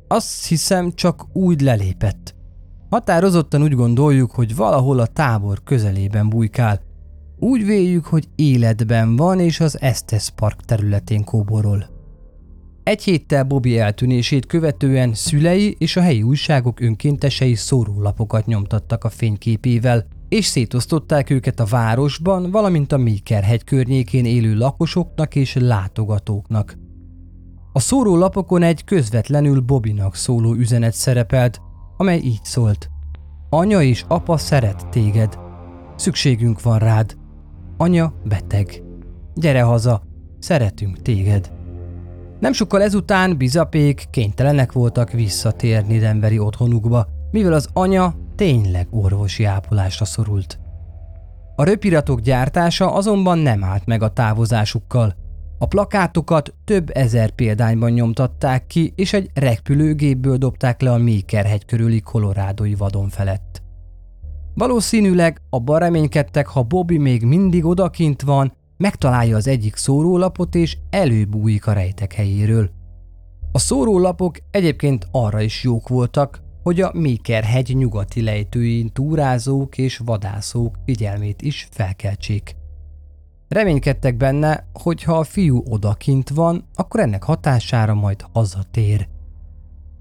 Azt 0.08 0.48
hiszem 0.48 0.92
csak 0.92 1.26
úgy 1.34 1.62
lelépett. 1.62 2.36
Határozottan 2.90 3.62
úgy 3.62 3.74
gondoljuk, 3.74 4.32
hogy 4.32 4.56
valahol 4.56 5.00
a 5.00 5.08
tábor 5.08 5.64
közelében 5.64 6.30
bujkál. 6.30 6.82
Úgy 7.40 7.66
véljük, 7.66 8.06
hogy 8.06 8.30
életben 8.36 9.16
van 9.16 9.40
és 9.40 9.60
az 9.60 9.82
Estes 9.82 10.30
Park 10.36 10.62
területén 10.62 11.24
kóborol. 11.24 11.99
Egy 12.90 13.04
héttel 13.04 13.44
Bobby 13.44 13.80
eltűnését 13.80 14.46
követően 14.46 15.14
szülei 15.14 15.76
és 15.78 15.96
a 15.96 16.02
helyi 16.02 16.24
újságok 16.24 16.80
önkéntesei 16.80 17.56
szórólapokat 17.56 18.46
nyomtattak 18.46 19.04
a 19.04 19.10
fényképével, 19.10 20.06
és 20.30 20.46
szétosztották 20.46 21.30
őket 21.30 21.60
a 21.60 21.66
városban, 21.66 22.52
valamint 22.52 22.92
a 22.92 22.98
Mékerhegy 22.98 23.64
környékén 23.64 24.26
élő 24.26 24.56
lakosoknak 24.56 25.36
és 25.36 25.56
látogatóknak. 25.56 26.78
A 27.74 27.80
szórólapokon 27.80 28.64
egy 28.64 28.84
közvetlenül 28.84 29.60
Bobinak 29.60 30.16
szóló 30.16 30.54
üzenet 30.54 30.94
szerepelt, 30.94 31.62
amely 31.98 32.20
így 32.20 32.44
szólt. 32.44 32.90
Anya 33.50 33.82
és 33.82 34.06
apa 34.08 34.38
szeret 34.38 34.88
téged. 34.90 35.38
Szükségünk 35.96 36.62
van 36.62 36.80
rád. 36.80 37.18
Anya 37.78 38.14
beteg. 38.24 38.84
Gyere 39.36 39.62
haza, 39.62 40.02
szeretünk 40.40 41.02
téged. 41.02 41.58
Nem 42.40 42.54
sokkal 42.54 42.82
ezután 42.82 43.38
bizapék 43.38 44.06
kénytelenek 44.10 44.72
voltak 44.72 45.12
visszatérni 45.12 45.98
Denveri 45.98 46.40
otthonukba, 46.40 47.08
mivel 47.32 47.54
az 47.54 47.68
anya 47.74 48.16
tényleg 48.36 48.88
orvosi 48.92 49.44
ápolásra 49.44 50.06
szorult. 50.06 50.60
A 51.56 51.64
röpiratok 51.64 52.20
gyártása 52.20 52.94
azonban 52.94 53.38
nem 53.38 53.64
állt 53.64 53.86
meg 53.86 54.04
a 54.04 54.14
távozásukkal. 54.14 55.16
A 55.58 55.66
plakátokat 55.66 56.54
több 56.66 56.90
ezer 56.94 57.30
példányban 57.30 57.92
nyomtatták 57.92 58.68
ki, 58.68 58.94
és 58.96 59.14
egy 59.14 59.30
repülőgépből 59.34 60.38
dobták 60.38 60.82
le 60.82 60.92
a 60.92 60.98
Mékerhegy 60.98 61.66
körüli 61.66 62.00
kolorádói 62.00 62.76
vadon 62.76 63.10
felett. 63.10 63.62
Valószínűleg 64.54 65.42
abban 65.50 65.80
reménykedtek, 65.80 66.48
ha 66.48 66.64
Bobby 66.64 66.98
még 66.98 67.24
mindig 67.24 67.66
odakint 67.66 68.22
van, 68.22 68.54
megtalálja 68.80 69.36
az 69.36 69.48
egyik 69.48 69.76
szórólapot 69.76 70.56
és 70.56 70.78
előbújik 70.90 71.68
a 71.68 71.74
rejtek 71.74 72.14
helyéről. 72.14 72.70
A 73.52 73.60
szórólapok 73.60 74.38
egyébként 74.52 75.08
arra 75.12 75.42
is 75.42 75.64
jók 75.64 75.88
voltak, 75.88 76.42
hogy 76.64 76.82
a 76.82 76.92
Mékerhegy 76.94 77.76
nyugati 77.76 78.22
lejtőjén 78.22 78.92
túrázók 78.94 79.78
és 79.78 79.98
vadászók 79.98 80.76
figyelmét 80.86 81.42
is 81.42 81.68
felkeltsék. 81.72 82.56
Reménykedtek 83.48 84.18
benne, 84.18 84.68
hogy 84.74 85.04
ha 85.04 85.18
a 85.18 85.24
fiú 85.24 85.64
odakint 85.70 86.30
van, 86.30 86.68
akkor 86.76 87.00
ennek 87.00 87.24
hatására 87.24 87.94
majd 87.94 88.26
hazatér. 88.34 89.08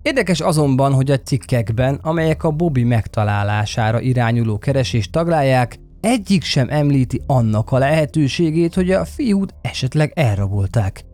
Érdekes 0.02 0.40
azonban, 0.40 0.92
hogy 0.92 1.11
a 1.11 1.20
cikkekben, 1.20 1.94
amelyek 1.94 2.44
a 2.44 2.50
Bobby 2.50 2.85
megtalálására 2.85 4.00
irányuló 4.00 4.58
keresést 4.58 5.12
taglálják, 5.12 5.78
egyik 6.00 6.43
sem 6.43 6.67
említi 6.71 7.21
annak 7.26 7.73
a 7.73 7.78
lehetőségét, 7.78 8.75
hogy 8.75 8.90
a 8.90 9.05
fiút 9.05 9.55
esetleg 9.61 10.12
elrabolták. 10.14 11.05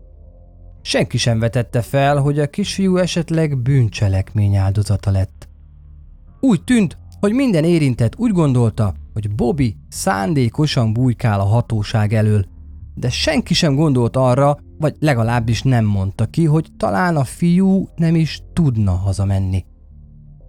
Senki 0.83 1.17
sem 1.17 1.39
vetette 1.39 1.83
fel, 1.83 2.17
hogy 2.17 2.39
a 2.39 2.47
kisfiú 2.47 2.97
esetleg 2.97 3.59
bűncselekmény 3.59 4.57
áldozata 4.57 5.11
lett. 5.11 5.49
Úgy 6.41 6.65
tűnt, 6.65 6.99
hogy 7.21 7.33
minden 7.33 7.65
érintett 7.65 8.17
úgy 8.17 8.33
gondolta, 8.33 8.95
hogy 9.13 9.35
Bobby 9.35 9.77
szándékosan 9.89 10.93
bujkál 10.93 11.41
a 11.41 11.45
hatóság 11.45 12.13
elől, 12.13 12.45
de 12.95 13.11
senki 13.11 13.55
sem 13.55 13.75
gondolt 13.75 14.17
arra, 14.17 14.59
vagy 14.79 14.95
legalábbis 14.99 15.63
nem 15.63 15.85
mondta 15.85 16.27
ki, 16.27 16.45
hogy 16.45 16.69
talán 16.77 17.17
a 17.17 17.25
fiú 17.25 17.89
nem 17.97 18.15
is 18.15 18.43
tudna 18.53 18.93
hazamenni. 18.93 19.65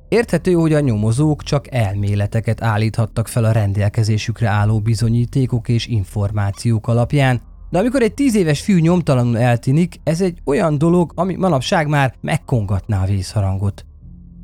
Érthető, 0.09 0.53
hogy 0.53 0.73
a 0.73 0.79
nyomozók 0.79 1.43
csak 1.43 1.73
elméleteket 1.73 2.63
állíthattak 2.63 3.27
fel 3.27 3.43
a 3.43 3.51
rendelkezésükre 3.51 4.47
álló 4.47 4.79
bizonyítékok 4.79 5.69
és 5.69 5.87
információk 5.87 6.87
alapján, 6.87 7.41
de 7.69 7.79
amikor 7.79 8.01
egy 8.01 8.13
tíz 8.13 8.35
éves 8.35 8.61
fiú 8.61 8.77
nyomtalanul 8.77 9.37
eltinik, 9.37 9.99
ez 10.03 10.21
egy 10.21 10.39
olyan 10.45 10.77
dolog, 10.77 11.11
ami 11.15 11.35
manapság 11.35 11.87
már 11.87 12.15
megkongatná 12.21 13.03
a 13.03 13.05
vészharangot. 13.05 13.85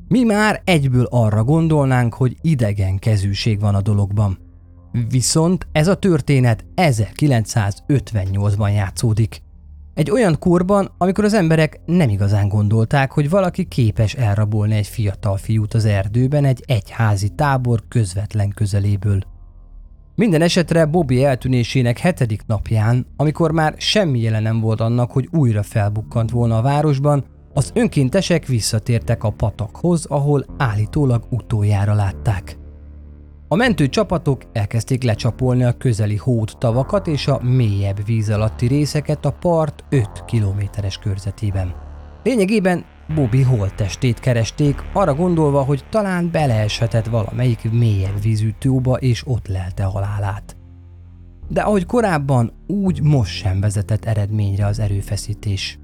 Mi 0.07 0.23
már 0.23 0.61
egyből 0.65 1.07
arra 1.09 1.43
gondolnánk, 1.43 2.13
hogy 2.13 2.37
idegen 2.41 2.99
kezűség 2.99 3.59
van 3.59 3.75
a 3.75 3.81
dologban. 3.81 4.37
Viszont 5.09 5.67
ez 5.71 5.87
a 5.87 5.95
történet 5.95 6.65
1958-ban 6.75 8.73
játszódik. 8.73 9.41
Egy 10.01 10.11
olyan 10.11 10.39
korban, 10.39 10.91
amikor 10.97 11.23
az 11.23 11.33
emberek 11.33 11.79
nem 11.85 12.09
igazán 12.09 12.47
gondolták, 12.47 13.11
hogy 13.11 13.29
valaki 13.29 13.65
képes 13.65 14.13
elrabolni 14.13 14.75
egy 14.75 14.87
fiatal 14.87 15.37
fiút 15.37 15.73
az 15.73 15.85
erdőben 15.85 16.45
egy 16.45 16.63
egyházi 16.65 17.29
tábor 17.29 17.83
közvetlen 17.87 18.49
közeléből. 18.49 19.21
Minden 20.15 20.41
esetre 20.41 20.85
Bobby 20.85 21.23
eltűnésének 21.23 21.97
hetedik 21.97 22.41
napján, 22.45 23.05
amikor 23.15 23.51
már 23.51 23.73
semmi 23.77 24.19
jele 24.19 24.39
nem 24.39 24.59
volt 24.59 24.81
annak, 24.81 25.11
hogy 25.11 25.27
újra 25.31 25.63
felbukkant 25.63 26.31
volna 26.31 26.57
a 26.57 26.61
városban, 26.61 27.25
az 27.53 27.71
önkéntesek 27.73 28.45
visszatértek 28.45 29.23
a 29.23 29.29
patakhoz, 29.29 30.05
ahol 30.05 30.45
állítólag 30.57 31.23
utoljára 31.29 31.93
látták. 31.93 32.60
A 33.51 33.55
mentő 33.55 33.87
csapatok 33.89 34.41
elkezdték 34.53 35.03
lecsapolni 35.03 35.63
a 35.63 35.77
közeli 35.77 36.15
hód 36.15 36.51
tavakat 36.57 37.07
és 37.07 37.27
a 37.27 37.39
mélyebb 37.43 38.05
víz 38.05 38.29
alatti 38.29 38.67
részeket 38.67 39.25
a 39.25 39.31
part 39.31 39.83
5 39.89 40.25
kilométeres 40.25 40.97
körzetében. 40.97 41.73
Lényegében 42.23 42.85
Bobby 43.15 43.41
holttestét 43.41 44.19
keresték, 44.19 44.83
arra 44.93 45.15
gondolva, 45.15 45.63
hogy 45.63 45.85
talán 45.89 46.31
beleeshetett 46.31 47.05
valamelyik 47.05 47.71
mélyebb 47.71 48.21
vízű 48.21 48.49
tóba 48.59 48.95
és 48.97 49.27
ott 49.27 49.47
lelte 49.47 49.83
halálát. 49.83 50.55
De 51.47 51.61
ahogy 51.61 51.85
korábban, 51.85 52.53
úgy 52.67 53.01
most 53.01 53.33
sem 53.33 53.59
vezetett 53.59 54.05
eredményre 54.05 54.65
az 54.65 54.79
erőfeszítés. 54.79 55.79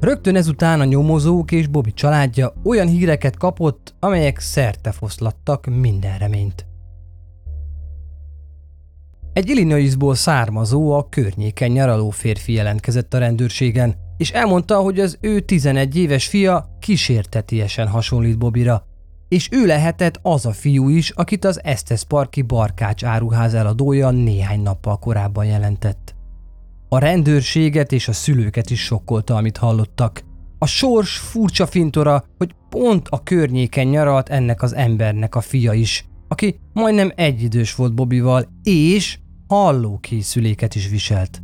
Rögtön 0.00 0.36
ezután 0.36 0.80
a 0.80 0.84
nyomozók 0.84 1.52
és 1.52 1.66
Bobby 1.66 1.92
családja 1.92 2.52
olyan 2.64 2.86
híreket 2.86 3.36
kapott, 3.36 3.94
amelyek 4.00 4.38
szerte 4.38 4.92
foszlattak 4.92 5.66
minden 5.66 6.18
reményt. 6.18 6.66
Egy 9.32 9.48
Illinoisból 9.48 10.14
származó, 10.14 10.92
a 10.92 11.08
környéken 11.08 11.70
nyaraló 11.70 12.10
férfi 12.10 12.52
jelentkezett 12.52 13.14
a 13.14 13.18
rendőrségen, 13.18 13.94
és 14.16 14.30
elmondta, 14.30 14.76
hogy 14.76 15.00
az 15.00 15.18
ő 15.20 15.40
11 15.40 15.96
éves 15.96 16.26
fia 16.26 16.76
kísértetiesen 16.80 17.88
hasonlít 17.88 18.38
Bobira, 18.38 18.86
és 19.28 19.48
ő 19.52 19.66
lehetett 19.66 20.18
az 20.22 20.46
a 20.46 20.52
fiú 20.52 20.88
is, 20.88 21.10
akit 21.10 21.44
az 21.44 21.60
Estes 21.64 22.04
Parki 22.04 22.42
barkács 22.42 23.04
áruház 23.04 23.54
eladója 23.54 24.10
néhány 24.10 24.60
nappal 24.60 24.98
korábban 24.98 25.44
jelentett. 25.44 26.17
A 26.90 26.98
rendőrséget 26.98 27.92
és 27.92 28.08
a 28.08 28.12
szülőket 28.12 28.70
is 28.70 28.84
sokkolta, 28.84 29.36
amit 29.36 29.56
hallottak. 29.56 30.22
A 30.58 30.66
sors 30.66 31.16
furcsa 31.16 31.66
fintora, 31.66 32.24
hogy 32.38 32.54
pont 32.68 33.08
a 33.08 33.22
környéken 33.22 33.86
nyaralt 33.86 34.28
ennek 34.28 34.62
az 34.62 34.74
embernek 34.74 35.34
a 35.34 35.40
fia 35.40 35.72
is, 35.72 36.08
aki 36.28 36.60
majdnem 36.72 37.12
egyidős 37.14 37.74
volt 37.74 37.94
Bobival, 37.94 38.48
és 38.62 39.18
hallókészüléket 39.48 40.74
is 40.74 40.88
viselt. 40.88 41.42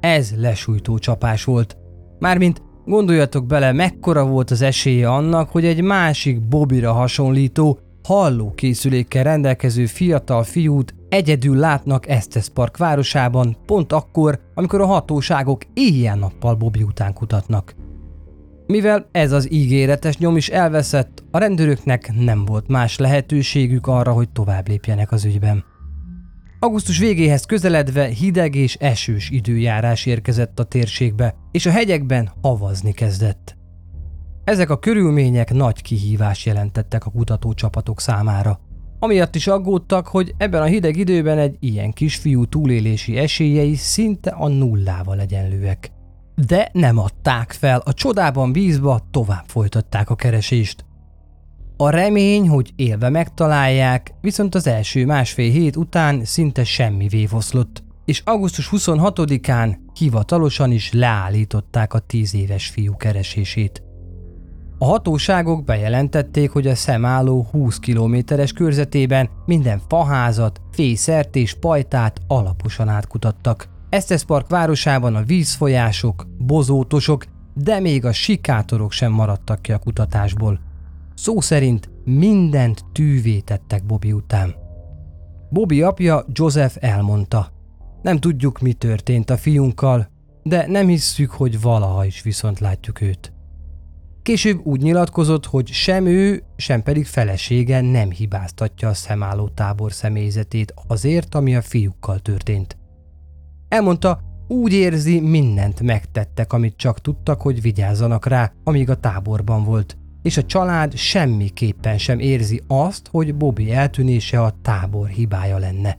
Ez 0.00 0.34
lesújtó 0.36 0.98
csapás 0.98 1.44
volt. 1.44 1.76
Mármint 2.18 2.62
gondoljatok 2.84 3.46
bele, 3.46 3.72
mekkora 3.72 4.26
volt 4.26 4.50
az 4.50 4.62
esélye 4.62 5.10
annak, 5.10 5.50
hogy 5.50 5.64
egy 5.64 5.82
másik 5.82 6.48
Bobira 6.48 6.92
hasonlító, 6.92 7.78
hallókészülékkel 8.02 9.24
rendelkező 9.24 9.86
fiatal 9.86 10.42
fiút 10.42 10.94
egyedül 11.08 11.56
látnak 11.56 12.08
Estes 12.08 12.48
Park 12.48 12.76
városában, 12.76 13.56
pont 13.66 13.92
akkor, 13.92 14.40
amikor 14.54 14.80
a 14.80 14.86
hatóságok 14.86 15.62
éjjel-nappal 15.74 16.54
Bobby 16.54 16.82
után 16.82 17.12
kutatnak. 17.12 17.74
Mivel 18.66 19.08
ez 19.12 19.32
az 19.32 19.52
ígéretes 19.52 20.18
nyom 20.18 20.36
is 20.36 20.48
elveszett, 20.48 21.24
a 21.30 21.38
rendőröknek 21.38 22.12
nem 22.18 22.44
volt 22.44 22.68
más 22.68 22.98
lehetőségük 22.98 23.86
arra, 23.86 24.12
hogy 24.12 24.28
tovább 24.30 24.68
lépjenek 24.68 25.12
az 25.12 25.24
ügyben. 25.24 25.64
Augusztus 26.60 26.98
végéhez 26.98 27.44
közeledve 27.44 28.04
hideg 28.06 28.54
és 28.54 28.74
esős 28.74 29.30
időjárás 29.30 30.06
érkezett 30.06 30.58
a 30.58 30.64
térségbe, 30.64 31.34
és 31.50 31.66
a 31.66 31.70
hegyekben 31.70 32.32
havazni 32.42 32.92
kezdett. 32.92 33.56
Ezek 34.44 34.70
a 34.70 34.78
körülmények 34.78 35.52
nagy 35.52 35.82
kihívás 35.82 36.46
jelentettek 36.46 37.06
a 37.06 37.10
kutatócsapatok 37.10 38.00
számára. 38.00 38.60
Amiatt 38.98 39.34
is 39.34 39.46
aggódtak, 39.46 40.06
hogy 40.06 40.34
ebben 40.36 40.62
a 40.62 40.64
hideg 40.64 40.96
időben 40.96 41.38
egy 41.38 41.56
ilyen 41.60 41.92
kisfiú 41.92 42.44
túlélési 42.44 43.16
esélyei 43.16 43.74
szinte 43.74 44.30
a 44.30 44.48
nullával 44.48 45.20
egyenlőek. 45.20 45.90
De 46.46 46.70
nem 46.72 46.98
adták 46.98 47.52
fel, 47.52 47.82
a 47.84 47.92
csodában 47.92 48.52
bízva 48.52 49.00
tovább 49.10 49.44
folytatták 49.46 50.10
a 50.10 50.14
keresést. 50.14 50.84
A 51.76 51.90
remény, 51.90 52.48
hogy 52.48 52.72
élve 52.76 53.08
megtalálják, 53.08 54.14
viszont 54.20 54.54
az 54.54 54.66
első 54.66 55.06
másfél 55.06 55.50
hét 55.50 55.76
után 55.76 56.24
szinte 56.24 56.64
semmi 56.64 57.08
vévoszlott, 57.08 57.84
és 58.04 58.22
augusztus 58.24 58.68
26-án 58.72 59.76
hivatalosan 59.98 60.72
is 60.72 60.92
leállították 60.92 61.94
a 61.94 61.98
tíz 61.98 62.34
éves 62.34 62.66
fiú 62.68 62.96
keresését. 62.96 63.85
A 64.78 64.84
hatóságok 64.84 65.64
bejelentették, 65.64 66.50
hogy 66.50 66.66
a 66.66 66.74
szemálló 66.74 67.46
20 67.50 67.78
kilométeres 67.78 68.52
körzetében 68.52 69.28
minden 69.46 69.80
faházat, 69.88 70.60
fészert 70.70 71.36
és 71.36 71.54
pajtát 71.54 72.20
alaposan 72.26 72.88
átkutattak. 72.88 73.68
Estes 73.88 74.24
Park 74.24 74.48
városában 74.48 75.14
a 75.14 75.22
vízfolyások, 75.22 76.26
bozótosok, 76.38 77.24
de 77.54 77.80
még 77.80 78.04
a 78.04 78.12
sikátorok 78.12 78.92
sem 78.92 79.12
maradtak 79.12 79.62
ki 79.62 79.72
a 79.72 79.78
kutatásból. 79.78 80.60
Szó 81.14 81.40
szerint 81.40 81.90
mindent 82.04 82.84
tűvé 82.92 83.40
tettek 83.40 83.86
Bobby 83.86 84.12
után. 84.12 84.54
Bobby 85.50 85.82
apja 85.82 86.24
Joseph 86.32 86.76
elmondta. 86.80 87.52
Nem 88.02 88.18
tudjuk, 88.18 88.60
mi 88.60 88.72
történt 88.72 89.30
a 89.30 89.36
fiunkkal, 89.36 90.08
de 90.42 90.66
nem 90.66 90.86
hisszük, 90.86 91.30
hogy 91.30 91.60
valaha 91.60 92.04
is 92.04 92.22
viszont 92.22 92.58
látjuk 92.58 93.00
őt. 93.00 93.35
Később 94.26 94.60
úgy 94.66 94.82
nyilatkozott, 94.82 95.46
hogy 95.46 95.68
sem 95.68 96.06
ő, 96.06 96.42
sem 96.56 96.82
pedig 96.82 97.06
felesége 97.06 97.80
nem 97.80 98.10
hibáztatja 98.10 98.88
a 98.88 98.94
szemálló 98.94 99.48
tábor 99.48 99.92
személyzetét 99.92 100.74
azért, 100.86 101.34
ami 101.34 101.56
a 101.56 101.62
fiúkkal 101.62 102.18
történt. 102.18 102.76
Elmondta, 103.68 104.20
úgy 104.48 104.72
érzi, 104.72 105.20
mindent 105.20 105.80
megtettek, 105.80 106.52
amit 106.52 106.76
csak 106.76 107.00
tudtak, 107.00 107.40
hogy 107.40 107.60
vigyázzanak 107.60 108.26
rá, 108.26 108.52
amíg 108.64 108.90
a 108.90 108.94
táborban 108.94 109.64
volt. 109.64 109.96
És 110.22 110.36
a 110.36 110.44
család 110.44 110.96
semmiképpen 110.96 111.98
sem 111.98 112.18
érzi 112.18 112.62
azt, 112.66 113.08
hogy 113.10 113.34
Bobby 113.34 113.72
eltűnése 113.72 114.42
a 114.42 114.54
tábor 114.62 115.08
hibája 115.08 115.58
lenne. 115.58 115.98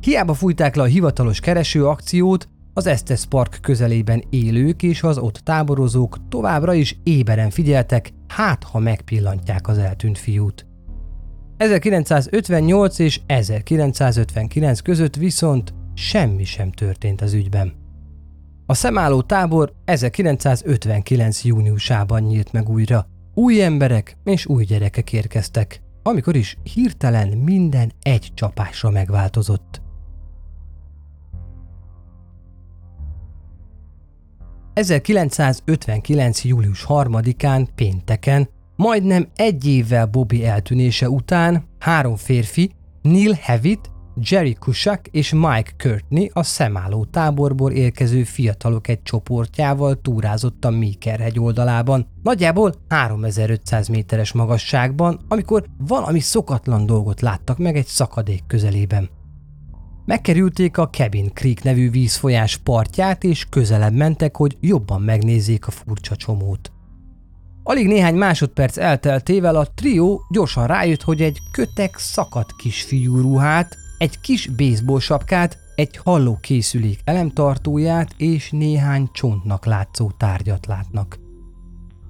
Hiába 0.00 0.34
fújták 0.34 0.74
le 0.74 0.82
a 0.82 0.86
hivatalos 0.86 1.40
keresőakciót, 1.40 2.48
az 2.76 2.86
Estes 2.86 3.24
Park 3.26 3.58
közelében 3.60 4.24
élők 4.30 4.82
és 4.82 5.02
az 5.02 5.18
ott 5.18 5.36
táborozók 5.36 6.28
továbbra 6.28 6.74
is 6.74 6.98
éberen 7.02 7.50
figyeltek, 7.50 8.12
hát 8.28 8.64
ha 8.64 8.78
megpillantják 8.78 9.68
az 9.68 9.78
eltűnt 9.78 10.18
fiút. 10.18 10.66
1958 11.56 12.98
és 12.98 13.20
1959 13.26 14.80
között 14.80 15.16
viszont 15.16 15.74
semmi 15.94 16.44
sem 16.44 16.70
történt 16.70 17.20
az 17.20 17.32
ügyben. 17.32 17.72
A 18.66 18.74
szemálló 18.74 19.22
tábor 19.22 19.72
1959. 19.84 21.44
júniusában 21.44 22.22
nyílt 22.22 22.52
meg 22.52 22.68
újra. 22.68 23.06
Új 23.34 23.62
emberek 23.62 24.16
és 24.24 24.46
új 24.46 24.64
gyerekek 24.64 25.12
érkeztek, 25.12 25.80
amikor 26.02 26.36
is 26.36 26.56
hirtelen 26.74 27.28
minden 27.28 27.92
egy 28.02 28.30
csapásra 28.34 28.90
megváltozott. 28.90 29.84
1959. 34.76 36.44
július 36.44 36.84
3-án 36.88 37.66
pénteken, 37.74 38.48
majdnem 38.76 39.28
egy 39.36 39.66
évvel 39.66 40.06
Bobby 40.06 40.44
eltűnése 40.44 41.08
után 41.08 41.64
három 41.78 42.16
férfi, 42.16 42.70
Neil 43.02 43.32
Hewitt, 43.40 43.90
Jerry 44.20 44.54
Kushak 44.54 45.06
és 45.06 45.32
Mike 45.32 45.70
Courtney 45.78 46.30
a 46.32 46.42
szemálló 46.42 47.04
táborból 47.04 47.72
érkező 47.72 48.24
fiatalok 48.24 48.88
egy 48.88 49.02
csoportjával 49.02 50.00
túrázott 50.00 50.64
a 50.64 50.70
Meeker 50.70 51.18
hegy 51.18 51.38
oldalában, 51.38 52.06
nagyjából 52.22 52.74
3500 52.88 53.88
méteres 53.88 54.32
magasságban, 54.32 55.20
amikor 55.28 55.64
valami 55.78 56.20
szokatlan 56.20 56.86
dolgot 56.86 57.20
láttak 57.20 57.58
meg 57.58 57.76
egy 57.76 57.86
szakadék 57.86 58.42
közelében. 58.46 59.15
Megkerülték 60.06 60.78
a 60.78 60.88
Cabin 60.88 61.30
Creek 61.34 61.62
nevű 61.62 61.90
vízfolyás 61.90 62.56
partját, 62.56 63.24
és 63.24 63.46
közelebb 63.50 63.92
mentek, 63.92 64.36
hogy 64.36 64.56
jobban 64.60 65.02
megnézzék 65.02 65.66
a 65.66 65.70
furcsa 65.70 66.16
csomót. 66.16 66.72
Alig 67.62 67.86
néhány 67.86 68.14
másodperc 68.14 68.76
elteltével 68.76 69.56
a 69.56 69.66
trió 69.74 70.26
gyorsan 70.30 70.66
rájött, 70.66 71.02
hogy 71.02 71.22
egy 71.22 71.38
kötek 71.52 71.96
szakadt 71.98 72.56
kisfiú 72.56 73.20
ruhát, 73.20 73.76
egy 73.98 74.20
kis 74.20 74.48
baseball 74.48 75.00
sapkát, 75.00 75.58
egy 75.74 75.96
hallókészülék 75.96 77.00
elemtartóját 77.04 78.14
és 78.16 78.50
néhány 78.50 79.08
csontnak 79.12 79.64
látszó 79.64 80.10
tárgyat 80.10 80.66
látnak. 80.66 81.18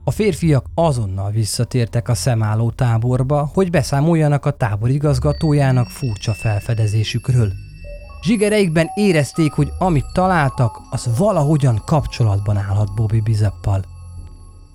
A 0.04 0.10
férfiak 0.10 0.66
azonnal 0.74 1.30
visszatértek 1.30 2.08
a 2.08 2.14
szemálló 2.14 2.70
táborba, 2.70 3.50
hogy 3.54 3.70
beszámoljanak 3.70 4.44
a 4.44 4.50
tábor 4.50 4.90
igazgatójának 4.90 5.88
furcsa 5.88 6.32
felfedezésükről– 6.32 7.52
Zsigereikben 8.22 8.90
érezték, 8.94 9.52
hogy 9.52 9.72
amit 9.78 10.12
találtak, 10.12 10.80
az 10.90 11.10
valahogyan 11.18 11.82
kapcsolatban 11.84 12.56
állhat 12.56 12.94
Bobby 12.94 13.20
Bizeppal. 13.20 13.84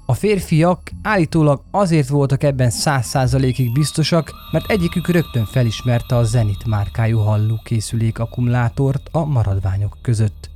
A 0.06 0.14
férfiak 0.14 0.92
állítólag 1.02 1.62
azért 1.72 2.08
voltak 2.08 2.44
ebben 2.44 2.70
száz 2.70 3.06
százalékig 3.06 3.72
biztosak, 3.72 4.34
mert 4.52 4.72
egyikük 4.72 5.08
rögtön 5.08 5.46
felismerte 5.46 6.16
a 6.16 6.24
Zenit 6.24 6.66
márkájú 6.66 7.18
hallókészülék 7.18 8.20
akkumulátort 8.20 9.10
a 9.12 9.26
maradványok 9.26 9.98
között. 10.02 10.50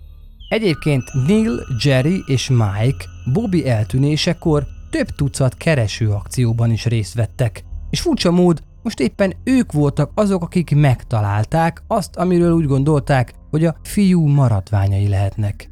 Egyébként 0.49 1.03
Neil, 1.27 1.65
Jerry 1.83 2.23
és 2.25 2.49
Mike 2.49 3.05
Bobby 3.33 3.69
eltűnésekor 3.69 4.65
több 4.89 5.07
tucat 5.07 5.55
kereső 5.55 6.09
akcióban 6.09 6.71
is 6.71 6.85
részt 6.85 7.13
vettek, 7.13 7.63
és 7.89 8.01
furcsa 8.01 8.31
mód 8.31 8.63
most 8.85 8.99
éppen 8.99 9.33
ők 9.43 9.71
voltak 9.71 10.11
azok, 10.15 10.43
akik 10.43 10.75
megtalálták 10.75 11.83
azt, 11.87 12.15
amiről 12.15 12.51
úgy 12.51 12.65
gondolták, 12.65 13.33
hogy 13.49 13.65
a 13.65 13.75
fiú 13.83 14.27
maradványai 14.27 15.07
lehetnek. 15.07 15.69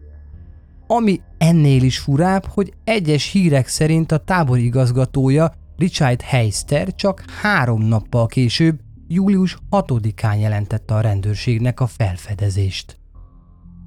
Ami 0.88 1.22
ennél 1.38 1.84
is 1.84 2.00
furább, 2.00 2.46
hogy 2.46 2.74
egyes 2.84 3.32
hírek 3.32 3.68
szerint 3.68 4.12
a 4.12 4.18
tábor 4.18 4.58
igazgatója 4.58 5.54
Richard 5.78 6.22
Heister 6.22 6.96
csak 6.96 7.24
három 7.42 7.82
nappal 7.82 8.28
később, 8.28 8.80
július 9.08 9.58
6-án 9.72 10.40
jelentette 10.40 10.94
a 10.94 11.02
rendőrségnek 11.02 11.80
a 11.80 11.88
felfedezést. 11.88 13.00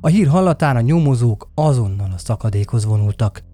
A 0.01 0.09
hír 0.09 0.27
hallatán 0.27 0.77
a 0.77 0.81
nyomozók 0.81 1.51
azonnal 1.55 2.11
a 2.15 2.19
szakadékhoz 2.19 2.85
vonultak. 2.85 3.45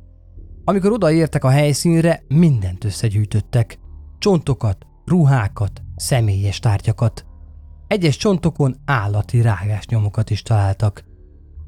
Amikor 0.65 0.93
odaértek 0.93 1.45
a 1.45 1.51
helyszínre, 1.51 2.23
mindent 2.29 2.85
összegyűjtöttek. 2.85 3.79
Csontokat, 4.19 4.87
ruhákat, 5.05 5.83
személyes 5.97 6.59
tárgyakat. 6.59 7.27
Egyes 7.87 8.17
csontokon 8.17 8.77
állati 8.85 9.41
rágás 9.41 9.87
nyomokat 9.87 10.31
is 10.31 10.43
találtak. 10.43 11.05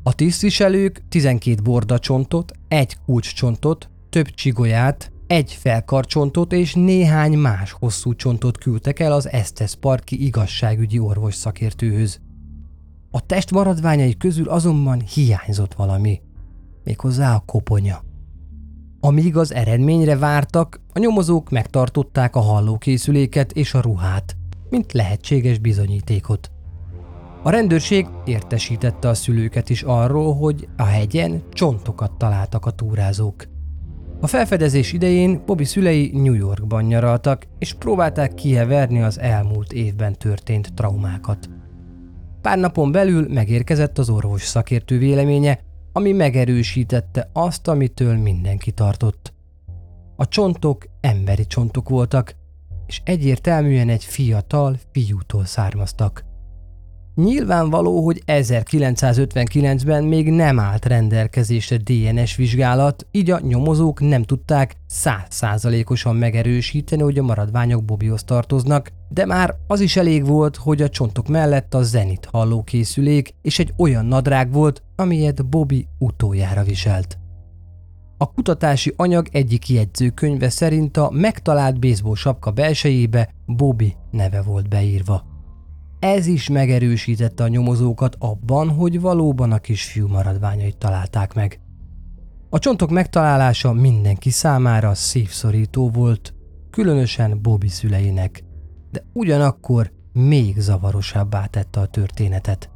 A 0.02 0.14
tisztviselők 0.14 1.02
12 1.08 1.62
borda 1.62 1.98
csontot, 1.98 2.52
egy 2.68 2.96
kulcscsontot, 3.04 3.90
több 4.10 4.28
csigolyát, 4.28 5.12
egy 5.26 5.52
felkarcsontot 5.52 6.52
és 6.52 6.74
néhány 6.74 7.32
más 7.38 7.72
hosszú 7.72 8.14
csontot 8.14 8.58
küldtek 8.58 8.98
el 8.98 9.12
az 9.12 9.28
Estes 9.28 9.74
Parki 9.74 10.24
igazságügyi 10.24 10.98
orvos 10.98 11.34
szakértőhöz. 11.34 12.20
A 13.10 13.26
test 13.26 13.50
maradványai 13.50 14.16
közül 14.16 14.48
azonban 14.48 15.00
hiányzott 15.00 15.74
valami, 15.74 16.20
méghozzá 16.84 17.34
a 17.34 17.42
koponya. 17.46 18.02
Amíg 19.06 19.36
az 19.36 19.54
eredményre 19.54 20.16
vártak, 20.16 20.80
a 20.92 20.98
nyomozók 20.98 21.50
megtartották 21.50 22.36
a 22.36 22.40
hallókészüléket 22.40 23.52
és 23.52 23.74
a 23.74 23.80
ruhát, 23.80 24.36
mint 24.70 24.92
lehetséges 24.92 25.58
bizonyítékot. 25.58 26.50
A 27.42 27.50
rendőrség 27.50 28.06
értesítette 28.24 29.08
a 29.08 29.14
szülőket 29.14 29.70
is 29.70 29.82
arról, 29.82 30.34
hogy 30.34 30.68
a 30.76 30.82
hegyen 30.82 31.42
csontokat 31.52 32.12
találtak 32.12 32.66
a 32.66 32.70
túrázók. 32.70 33.44
A 34.20 34.26
felfedezés 34.26 34.92
idején 34.92 35.42
Bobby 35.46 35.64
szülei 35.64 36.10
New 36.14 36.34
Yorkban 36.34 36.84
nyaraltak, 36.84 37.46
és 37.58 37.74
próbálták 37.74 38.34
kiheverni 38.34 39.02
az 39.02 39.18
elmúlt 39.18 39.72
évben 39.72 40.18
történt 40.18 40.74
traumákat. 40.74 41.48
Pár 42.42 42.58
napon 42.58 42.92
belül 42.92 43.26
megérkezett 43.32 43.98
az 43.98 44.08
orvos 44.08 44.42
szakértő 44.42 44.98
véleménye, 44.98 45.58
ami 45.96 46.12
megerősítette 46.12 47.30
azt, 47.32 47.68
amitől 47.68 48.16
mindenki 48.16 48.70
tartott. 48.70 49.32
A 50.16 50.28
csontok 50.28 50.86
emberi 51.00 51.46
csontok 51.46 51.88
voltak, 51.88 52.34
és 52.86 53.00
egyértelműen 53.04 53.88
egy 53.88 54.04
fiatal 54.04 54.78
fiútól 54.92 55.44
származtak. 55.44 56.24
Nyilvánvaló, 57.14 58.04
hogy 58.04 58.22
1959-ben 58.26 60.04
még 60.04 60.30
nem 60.30 60.58
állt 60.58 60.84
rendelkezésre 60.84 61.76
DNS 61.76 62.36
vizsgálat, 62.36 63.06
így 63.10 63.30
a 63.30 63.40
nyomozók 63.40 64.00
nem 64.00 64.22
tudták 64.22 64.76
százszázalékosan 64.86 66.16
megerősíteni, 66.16 67.02
hogy 67.02 67.18
a 67.18 67.22
maradványok 67.22 67.84
Bobbyhoz 67.84 68.24
tartoznak, 68.24 68.92
de 69.08 69.26
már 69.26 69.54
az 69.66 69.80
is 69.80 69.96
elég 69.96 70.26
volt, 70.26 70.56
hogy 70.56 70.82
a 70.82 70.88
csontok 70.88 71.28
mellett 71.28 71.74
a 71.74 71.82
Zenit 71.82 72.28
hallókészülék 72.32 73.34
és 73.42 73.58
egy 73.58 73.72
olyan 73.76 74.06
nadrág 74.06 74.52
volt, 74.52 74.82
amilyet 74.96 75.46
Bobby 75.46 75.86
utoljára 75.98 76.62
viselt. 76.62 77.18
A 78.16 78.32
kutatási 78.32 78.92
anyag 78.96 79.28
egyik 79.32 79.68
jegyzőkönyve 79.68 80.48
szerint 80.48 80.96
a 80.96 81.10
megtalált 81.12 81.80
baseball 81.80 82.14
sapka 82.14 82.50
belsejébe 82.50 83.34
Bobby 83.46 83.94
neve 84.10 84.42
volt 84.42 84.68
beírva. 84.68 85.33
Ez 86.04 86.26
is 86.26 86.48
megerősítette 86.48 87.42
a 87.42 87.48
nyomozókat 87.48 88.16
abban, 88.18 88.68
hogy 88.68 89.00
valóban 89.00 89.52
a 89.52 89.58
kisfiú 89.58 90.08
maradványait 90.08 90.76
találták 90.76 91.34
meg. 91.34 91.60
A 92.50 92.58
csontok 92.58 92.90
megtalálása 92.90 93.72
mindenki 93.72 94.30
számára 94.30 94.94
szívszorító 94.94 95.90
volt, 95.90 96.34
különösen 96.70 97.42
Bobby 97.42 97.68
szüleinek, 97.68 98.44
de 98.90 99.04
ugyanakkor 99.12 99.92
még 100.12 100.58
zavarosabbá 100.58 101.46
tette 101.46 101.80
a 101.80 101.86
történetet. 101.86 102.70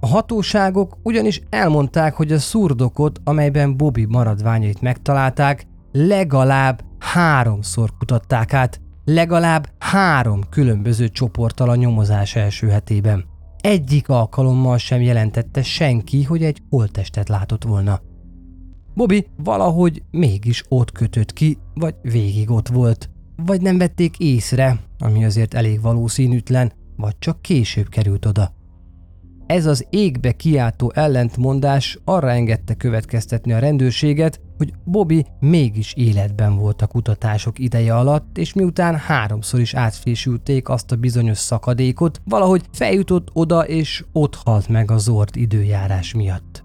A 0.00 0.06
hatóságok 0.06 0.98
ugyanis 1.02 1.42
elmondták, 1.50 2.14
hogy 2.14 2.32
a 2.32 2.38
szurdokot, 2.38 3.20
amelyben 3.24 3.76
Bobby 3.76 4.04
maradványait 4.04 4.80
megtalálták, 4.80 5.66
legalább 5.92 6.84
háromszor 6.98 7.90
kutatták 7.98 8.52
át, 8.52 8.81
legalább 9.04 9.68
három 9.78 10.40
különböző 10.50 11.08
csoporttal 11.08 11.68
a 11.68 11.74
nyomozás 11.74 12.36
első 12.36 12.68
hetében. 12.68 13.24
Egyik 13.60 14.08
alkalommal 14.08 14.78
sem 14.78 15.00
jelentette 15.00 15.62
senki, 15.62 16.22
hogy 16.22 16.42
egy 16.42 16.62
holttestet 16.70 17.28
látott 17.28 17.64
volna. 17.64 18.00
Bobby 18.94 19.26
valahogy 19.36 20.02
mégis 20.10 20.64
ott 20.68 20.92
kötött 20.92 21.32
ki, 21.32 21.58
vagy 21.74 21.94
végig 22.02 22.50
ott 22.50 22.68
volt, 22.68 23.10
vagy 23.36 23.60
nem 23.60 23.78
vették 23.78 24.18
észre, 24.18 24.80
ami 24.98 25.24
azért 25.24 25.54
elég 25.54 25.80
valószínűtlen, 25.80 26.72
vagy 26.96 27.18
csak 27.18 27.42
később 27.42 27.88
került 27.88 28.26
oda. 28.26 28.54
Ez 29.46 29.66
az 29.66 29.86
égbe 29.90 30.32
kiáltó 30.32 30.92
ellentmondás 30.94 31.98
arra 32.04 32.30
engedte 32.30 32.74
következtetni 32.74 33.52
a 33.52 33.58
rendőrséget, 33.58 34.40
hogy 34.62 34.72
Bobby 34.84 35.26
mégis 35.40 35.94
életben 35.96 36.56
volt 36.56 36.82
a 36.82 36.86
kutatások 36.86 37.58
ideje 37.58 37.96
alatt, 37.96 38.38
és 38.38 38.52
miután 38.52 38.96
háromszor 38.96 39.60
is 39.60 39.74
átfésülték 39.74 40.68
azt 40.68 40.92
a 40.92 40.96
bizonyos 40.96 41.38
szakadékot, 41.38 42.20
valahogy 42.24 42.62
feljutott 42.72 43.28
oda 43.32 43.66
és 43.66 44.04
ott 44.12 44.34
halt 44.34 44.68
meg 44.68 44.90
a 44.90 44.98
zord 44.98 45.36
időjárás 45.36 46.14
miatt. 46.14 46.64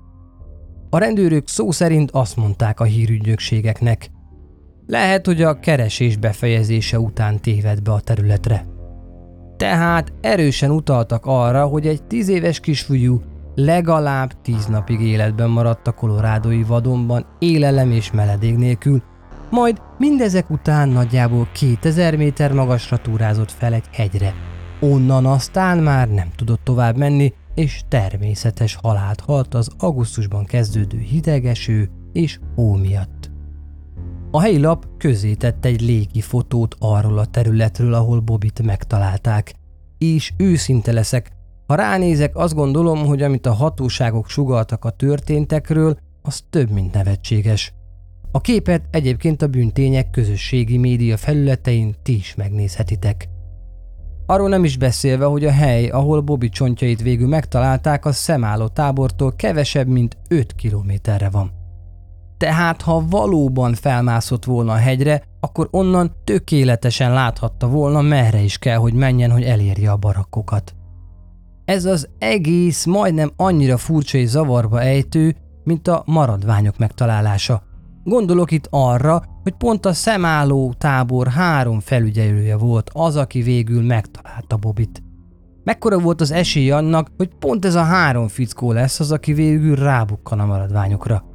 A 0.89 0.97
rendőrök 0.97 1.47
szó 1.47 1.71
szerint 1.71 2.11
azt 2.11 2.35
mondták 2.35 2.79
a 2.79 2.83
hírügynökségeknek, 2.83 4.11
lehet, 4.87 5.25
hogy 5.25 5.41
a 5.41 5.59
keresés 5.59 6.17
befejezése 6.17 6.99
után 6.99 7.41
téved 7.41 7.81
be 7.81 7.91
a 7.91 7.99
területre. 7.99 8.65
Tehát 9.57 10.13
erősen 10.21 10.71
utaltak 10.71 11.25
arra, 11.25 11.65
hogy 11.65 11.87
egy 11.87 12.03
tíz 12.03 12.27
éves 12.27 12.59
kisfiú 12.59 13.21
legalább 13.59 14.41
tíz 14.41 14.65
napig 14.65 15.01
életben 15.01 15.49
maradt 15.49 15.87
a 15.87 15.91
kolorádói 15.91 16.63
vadonban 16.63 17.25
élelem 17.39 17.91
és 17.91 18.11
meledék 18.11 18.57
nélkül, 18.57 19.03
majd 19.49 19.81
mindezek 19.97 20.49
után 20.49 20.89
nagyjából 20.89 21.47
2000 21.51 22.15
méter 22.15 22.53
magasra 22.53 22.97
túrázott 22.97 23.51
fel 23.51 23.73
egy 23.73 23.85
hegyre. 23.91 24.33
Onnan 24.79 25.25
aztán 25.25 25.77
már 25.77 26.09
nem 26.09 26.31
tudott 26.35 26.63
tovább 26.63 26.97
menni, 26.97 27.33
és 27.55 27.81
természetes 27.87 28.75
halált 28.75 29.19
halt 29.19 29.53
az 29.53 29.69
augusztusban 29.77 30.45
kezdődő 30.45 30.97
hidegeső 30.97 31.89
és 32.13 32.39
hó 32.55 32.75
miatt. 32.75 33.31
A 34.31 34.41
helyi 34.41 34.59
lap 34.59 34.85
tett 35.37 35.65
egy 35.65 35.81
légi 35.81 36.21
fotót 36.21 36.75
arról 36.79 37.17
a 37.17 37.25
területről, 37.25 37.93
ahol 37.93 38.19
Bobit 38.19 38.61
megtalálták. 38.61 39.53
És 39.97 40.33
őszinte 40.37 40.91
leszek, 40.91 41.36
ha 41.67 41.75
ránézek, 41.75 42.35
azt 42.35 42.53
gondolom, 42.53 43.05
hogy 43.05 43.21
amit 43.21 43.45
a 43.45 43.53
hatóságok 43.53 44.29
sugaltak 44.29 44.85
a 44.85 44.89
történtekről, 44.89 45.97
az 46.21 46.41
több, 46.49 46.69
mint 46.69 46.93
nevetséges. 46.93 47.73
A 48.31 48.41
képet 48.41 48.81
egyébként 48.91 49.41
a 49.41 49.47
bűntények 49.47 50.09
közösségi 50.09 50.77
média 50.77 51.17
felületein 51.17 51.95
ti 52.03 52.15
is 52.15 52.35
megnézhetitek. 52.35 53.29
Arról 54.25 54.49
nem 54.49 54.63
is 54.63 54.77
beszélve, 54.77 55.25
hogy 55.25 55.45
a 55.45 55.51
hely, 55.51 55.87
ahol 55.87 56.21
Bobby 56.21 56.49
csontjait 56.49 57.01
végül 57.01 57.27
megtalálták, 57.27 58.05
a 58.05 58.11
szemálló 58.11 58.67
tábortól 58.67 59.35
kevesebb, 59.35 59.87
mint 59.87 60.17
5 60.27 60.55
kilométerre 60.55 61.29
van. 61.29 61.51
Tehát 62.37 62.81
ha 62.81 63.07
valóban 63.09 63.73
felmászott 63.73 64.45
volna 64.45 64.71
a 64.71 64.75
hegyre, 64.75 65.23
akkor 65.39 65.67
onnan 65.71 66.11
tökéletesen 66.23 67.13
láthatta 67.13 67.67
volna, 67.67 68.01
merre 68.01 68.39
is 68.39 68.57
kell, 68.57 68.77
hogy 68.77 68.93
menjen, 68.93 69.31
hogy 69.31 69.43
elérje 69.43 69.91
a 69.91 69.97
barakkokat. 69.97 70.76
Ez 71.67 71.85
az 71.85 72.09
egész 72.17 72.85
majdnem 72.85 73.31
annyira 73.35 73.77
furcsa 73.77 74.17
és 74.17 74.29
zavarba 74.29 74.81
ejtő, 74.81 75.35
mint 75.63 75.87
a 75.87 76.03
maradványok 76.05 76.77
megtalálása. 76.77 77.61
Gondolok 78.03 78.51
itt 78.51 78.67
arra, 78.69 79.23
hogy 79.43 79.53
pont 79.53 79.85
a 79.85 79.93
szemálló 79.93 80.73
tábor 80.77 81.27
három 81.27 81.79
felügyelője 81.79 82.57
volt 82.57 82.89
az, 82.93 83.15
aki 83.15 83.41
végül 83.41 83.81
megtalálta 83.81 84.57
Bobit. 84.57 85.03
Mekkora 85.63 85.99
volt 85.99 86.21
az 86.21 86.31
esély 86.31 86.71
annak, 86.71 87.11
hogy 87.17 87.29
pont 87.39 87.65
ez 87.65 87.75
a 87.75 87.83
három 87.83 88.27
fickó 88.27 88.71
lesz 88.71 88.99
az, 88.99 89.11
aki 89.11 89.33
végül 89.33 89.75
rábukkan 89.75 90.39
a 90.39 90.45
maradványokra. 90.45 91.25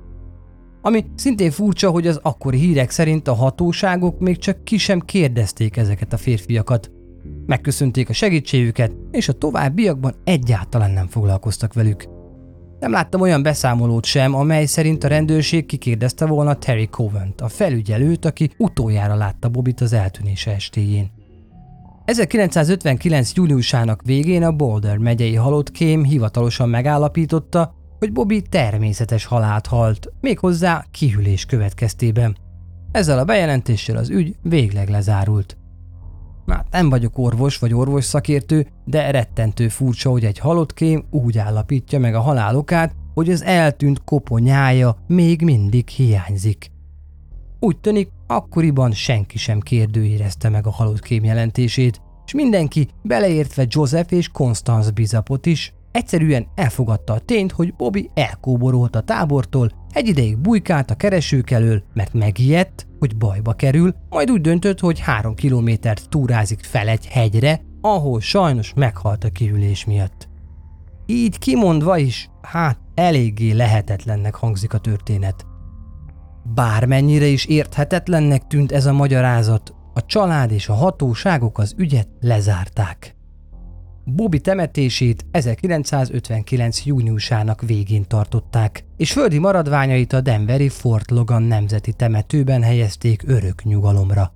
Ami 0.83 1.05
szintén 1.14 1.51
furcsa, 1.51 1.90
hogy 1.90 2.07
az 2.07 2.21
akkori 2.23 2.59
hírek 2.59 2.90
szerint 2.90 3.29
a 3.29 3.35
hatóságok 3.35 4.21
még 4.21 4.38
csak 4.38 4.64
ki 4.64 4.79
sem 4.79 5.01
kérdezték 5.01 5.77
ezeket 5.77 6.12
a 6.12 6.16
férfiakat. 6.16 6.90
Megköszönték 7.47 8.09
a 8.09 8.13
segítségüket, 8.13 8.93
és 9.11 9.29
a 9.29 9.33
továbbiakban 9.33 10.15
egyáltalán 10.25 10.91
nem 10.91 11.07
foglalkoztak 11.07 11.73
velük. 11.73 12.05
Nem 12.81 12.91
láttam 12.91 13.21
olyan 13.21 13.43
beszámolót 13.43 14.05
sem, 14.05 14.35
amely 14.35 14.67
szerint 14.67 15.05
a 15.05 15.09
rendőrség 15.09 15.67
kikérdezte 15.67 16.27
volna 16.27 16.55
Terry 16.55 16.87
Covent, 16.87 17.41
a 17.41 17.49
felügyelőt, 17.49 18.25
aki 18.25 18.51
utoljára 18.59 19.15
látta 19.15 19.49
Bobit 19.49 19.81
az 19.81 19.93
eltűnése 19.93 20.51
estéjén. 20.51 21.11
1959. 22.05 23.33
júliusának 23.35 24.03
végén 24.05 24.43
a 24.43 24.53
Boulder 24.53 24.97
megyei 24.97 25.35
halott 25.35 25.71
kém 25.71 26.05
hivatalosan 26.05 26.69
megállapította, 26.69 27.75
hogy 27.99 28.13
Bobby 28.13 28.43
természetes 28.43 29.25
halált 29.25 29.67
halt, 29.67 30.13
méghozzá 30.21 30.85
kihűlés 30.91 31.45
következtében. 31.45 32.37
Ezzel 32.93 33.19
a 33.19 33.25
bejelentéssel 33.25 33.97
az 33.97 34.11
ügy 34.11 34.37
végleg 34.43 34.89
lezárult. 34.89 35.57
Hát 36.47 36.67
nem 36.71 36.89
vagyok 36.89 37.19
orvos 37.19 37.59
vagy 37.59 37.75
orvos 37.75 38.05
szakértő, 38.05 38.67
de 38.85 39.11
rettentő 39.11 39.69
furcsa, 39.69 40.11
hogy 40.11 40.25
egy 40.25 40.39
halott 40.39 40.75
kém 40.75 41.05
úgy 41.11 41.39
állapítja 41.39 41.99
meg 41.99 42.15
a 42.15 42.21
halálokát, 42.21 42.95
hogy 43.15 43.31
az 43.31 43.43
eltűnt 43.43 44.05
koponyája 44.05 44.97
még 45.07 45.43
mindig 45.43 45.89
hiányzik. 45.89 46.71
Úgy 47.61 47.79
tűnik, 47.79 48.11
akkoriban 48.27 48.93
senki 48.93 49.39
sem 49.39 49.61
kérdőérezte 49.61 50.49
meg 50.49 50.67
a 50.67 50.71
halott 50.71 51.01
kém 51.01 51.25
jelentését, 51.25 52.01
és 52.27 52.35
mindenki, 52.35 52.89
beleértve 53.03 53.65
Joseph 53.69 54.13
és 54.13 54.29
Constance 54.29 54.91
Bizapot 54.91 55.47
is, 55.47 55.75
egyszerűen 55.93 56.47
elfogadta 56.55 57.13
a 57.13 57.19
tényt, 57.19 57.53
hogy 57.53 57.75
Bobby 57.75 58.11
elkóborolt 58.15 58.97
a 58.97 59.01
tábortól, 59.01 59.71
egy 59.93 60.09
ideig 60.09 60.39
bujkált 60.39 60.91
a 60.91 60.95
keresők 60.95 61.51
elől, 61.51 61.83
mert 61.95 62.13
megijedt, 62.13 62.87
hogy 62.99 63.17
bajba 63.17 63.53
kerül, 63.53 63.95
majd 64.09 64.31
úgy 64.31 64.41
döntött, 64.41 64.81
hogy 64.81 65.01
három 65.01 65.35
kilométert 65.35 66.09
túrázik 66.09 66.63
fel 66.63 66.89
egy 66.89 67.07
hegyre, 67.07 67.61
ahol 67.81 68.21
sajnos 68.21 68.73
meghalt 68.75 69.25
a 69.25 69.31
kihűlés 69.31 69.85
miatt. 69.85 70.29
Így 71.07 71.39
kimondva 71.39 71.97
is, 71.97 72.31
hát 72.43 72.79
eléggé 72.95 73.51
lehetetlennek 73.51 74.35
hangzik 74.35 74.75
a 74.75 74.79
történet. 74.79 75.47
Bármennyire 76.55 77.27
is 77.27 77.45
érthetetlennek 77.45 78.47
tűnt 78.47 78.73
ez 78.73 78.87
a 78.87 78.93
magyarázat, 78.93 79.75
a 79.95 80.07
család 80.07 80.51
és 80.51 80.69
a 80.69 80.75
hatóságok 80.75 81.59
az 81.59 81.75
ügyet 81.77 82.09
lezárták. 82.21 83.17
Bobby 84.05 84.41
temetését 84.41 85.27
1959. 85.31 86.85
júniusának 86.85 87.62
végén 87.62 88.05
tartották, 88.07 88.85
és 88.97 89.12
földi 89.12 89.38
maradványait 89.38 90.12
a 90.12 90.21
Denveri 90.21 90.69
Fort 90.69 91.11
Logan 91.11 91.43
nemzeti 91.43 91.93
temetőben 91.93 92.62
helyezték 92.62 93.23
örök 93.27 93.65
nyugalomra. 93.65 94.33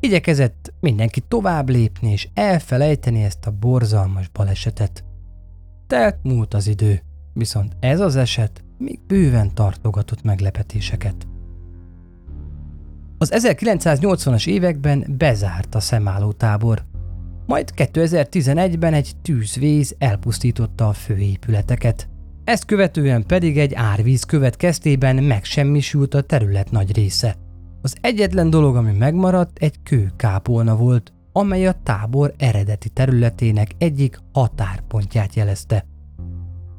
Igyekezett 0.00 0.72
mindenki 0.80 1.20
tovább 1.20 1.68
lépni 1.68 2.12
és 2.12 2.28
elfelejteni 2.34 3.22
ezt 3.22 3.46
a 3.46 3.56
borzalmas 3.60 4.28
balesetet. 4.28 5.04
Telt 5.86 6.16
múlt 6.22 6.54
az 6.54 6.66
idő, 6.66 7.02
viszont 7.32 7.76
ez 7.80 8.00
az 8.00 8.16
eset 8.16 8.64
még 8.78 9.00
bőven 9.06 9.54
tartogatott 9.54 10.22
meglepetéseket. 10.22 11.26
Az 13.18 13.32
1980-as 13.34 14.46
években 14.46 15.14
bezárt 15.18 15.74
a 15.74 15.80
szemálló 15.80 16.32
tábor, 16.32 16.84
majd 17.48 17.70
2011-ben 17.76 18.94
egy 18.94 19.12
tűzvész 19.22 19.94
elpusztította 19.98 20.88
a 20.88 20.92
főépületeket. 20.92 22.08
Ezt 22.44 22.64
követően 22.64 23.26
pedig 23.26 23.58
egy 23.58 23.74
árvíz 23.74 24.24
következtében 24.24 25.22
megsemmisült 25.22 26.14
a 26.14 26.20
terület 26.20 26.70
nagy 26.70 26.94
része. 26.94 27.36
Az 27.82 27.96
egyetlen 28.00 28.50
dolog, 28.50 28.76
ami 28.76 28.92
megmaradt, 28.92 29.58
egy 29.58 29.82
kőkápolna 29.82 30.76
volt, 30.76 31.12
amely 31.32 31.66
a 31.66 31.74
tábor 31.82 32.34
eredeti 32.36 32.88
területének 32.88 33.70
egyik 33.78 34.20
határpontját 34.32 35.34
jelezte. 35.34 35.84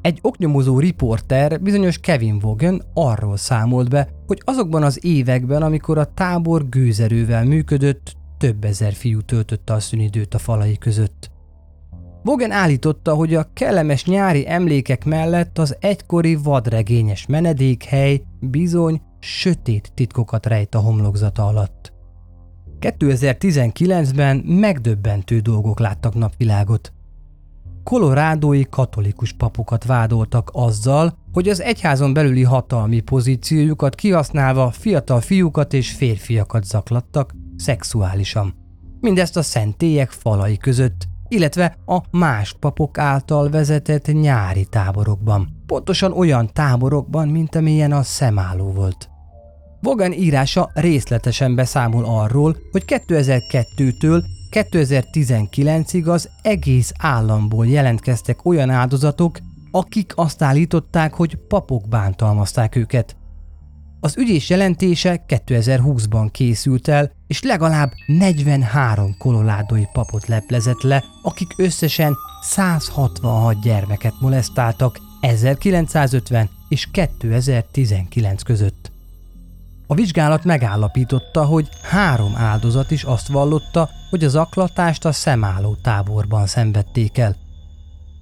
Egy 0.02 0.20
oknyomozó 0.22 0.80
riporter, 0.80 1.62
bizonyos 1.62 1.98
Kevin 1.98 2.40
Vogan 2.40 2.82
arról 2.94 3.38
számolt 3.38 3.90
be, 3.90 4.10
hogy 4.28 4.42
azokban 4.46 4.84
az 4.84 5.06
években, 5.06 5.62
amikor 5.62 5.98
a 5.98 6.14
tábor 6.14 6.70
gőzerővel 6.70 7.46
működött, 7.46 8.18
több 8.40 8.64
ezer 8.64 8.94
fiú 8.94 9.22
töltötte 9.22 9.74
a 9.74 9.80
szünidőt 9.80 10.34
a 10.34 10.38
falai 10.38 10.78
között. 10.78 11.32
Bogen 12.24 12.52
állította, 12.52 13.14
hogy 13.14 13.36
a 13.36 13.48
kellemes 13.54 14.06
nyári 14.06 14.50
emlékek 14.50 15.06
mellett 15.06 15.58
az 15.58 15.76
egykori 15.80 16.36
vadregényes 16.36 17.26
menedékhely 17.26 18.22
bizony 18.40 19.02
sötét 19.20 19.92
titkokat 19.94 20.46
rejt 20.46 20.76
a 20.76 20.80
homlokzata 20.80 21.48
alatt. 21.48 21.94
2019-ben 22.80 24.38
megdöbbentő 24.38 25.40
dolgok 25.40 25.80
láttak 25.80 26.16
napvilágot. 26.16 26.94
Kolorádói 27.84 28.64
katolikus 28.70 29.34
papokat 29.34 29.86
vádoltak 29.86 30.50
azzal, 30.54 31.18
hogy 31.32 31.50
az 31.50 31.62
egyházon 31.62 32.14
belüli 32.14 32.44
hatalmi 32.44 33.00
pozíciójukat 33.00 33.96
kihasználva 33.96 34.72
fiatal 34.72 35.22
fiúkat 35.22 35.74
és 35.74 35.92
férfiakat 35.92 36.64
zaklattak, 36.64 37.34
szexuálisan. 37.60 38.54
Mindezt 39.00 39.38
a 39.38 39.42
szentélyek 39.42 40.12
falai 40.12 40.58
között, 40.58 41.08
illetve 41.28 41.78
a 41.86 42.02
más 42.12 42.56
papok 42.60 42.98
által 42.98 43.50
vezetett 43.50 44.12
nyári 44.12 44.66
táborokban. 44.66 45.64
Pontosan 45.66 46.12
olyan 46.12 46.50
táborokban, 46.54 47.28
mint 47.28 47.56
amilyen 47.56 47.92
a 47.92 48.04
szemálló 48.04 48.72
volt. 48.72 49.10
Vogan 49.82 50.14
írása 50.14 50.70
részletesen 50.74 51.56
beszámol 51.56 52.06
arról, 52.06 52.58
hogy 52.72 52.84
2002-től 52.88 54.24
2019-ig 54.52 56.06
az 56.06 56.30
egész 56.42 56.92
államból 56.98 57.68
jelentkeztek 57.68 58.46
olyan 58.46 58.70
áldozatok, 58.70 59.38
akik 59.72 60.14
azt 60.16 60.42
állították, 60.42 61.14
hogy 61.14 61.36
papok 61.36 61.88
bántalmazták 61.88 62.76
őket. 62.76 63.19
Az 64.02 64.18
ügyés 64.18 64.50
jelentése 64.50 65.24
2020-ban 65.28 66.30
készült 66.32 66.88
el, 66.88 67.12
és 67.28 67.42
legalább 67.42 67.92
43 68.06 69.16
kolorádói 69.18 69.84
papot 69.94 70.28
leplezett 70.28 70.82
le, 70.82 71.04
akik 71.22 71.54
összesen 71.58 72.16
166 72.42 73.62
gyermeket 73.62 74.14
molesztáltak 74.20 75.00
1950 75.22 76.50
és 76.70 76.88
2019 76.92 78.44
között. 78.44 78.92
A 79.88 79.94
vizsgálat 79.96 80.44
megállapította, 80.44 81.46
hogy 81.46 81.70
három 81.82 82.36
áldozat 82.36 82.92
is 82.92 83.04
azt 83.04 83.28
vallotta, 83.28 83.90
hogy 84.10 84.24
az 84.24 84.36
aklatást 84.36 85.06
a 85.06 85.12
szemálló 85.12 85.76
táborban 85.82 86.48
szenvedték 86.48 87.18
el– 87.18 87.36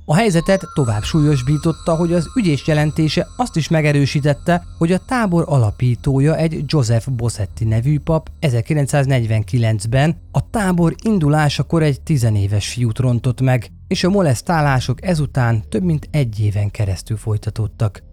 a 0.10 0.16
helyzetet 0.16 0.68
tovább 0.74 1.04
súlyosbította, 1.04 1.96
hogy 1.96 2.14
az 2.14 2.30
ügyés 2.36 2.68
jelentése 2.68 3.28
azt 3.38 3.56
is 3.56 3.68
megerősítette, 3.68 4.64
hogy 4.78 4.92
a 4.92 5.06
tábor 5.06 5.44
alapítója 5.48 6.36
egy 6.36 6.64
Joseph 6.66 7.10
Bossetti 7.12 7.66
nevű 7.66 8.00
pap 8.00 8.30
1949-ben 8.42 10.18
a 10.32 10.50
tábor 10.50 10.96
indulásakor 11.04 11.84
egy 11.84 12.02
tizenéves 12.02 12.74
fiút 12.74 13.00
rontott 13.00 13.42
meg, 13.42 13.72
és 13.88 14.04
a 14.04 14.10
molesztálások 14.10 15.06
ezután 15.06 15.64
több 15.70 15.84
mint 15.84 16.08
egy 16.12 16.40
éven 16.40 16.72
keresztül 16.72 17.18
folytatódtak. 17.18 18.04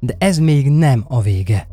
De 0.00 0.14
ez 0.18 0.38
még 0.38 0.70
nem 0.70 1.04
a 1.08 1.20
vége. 1.20 1.68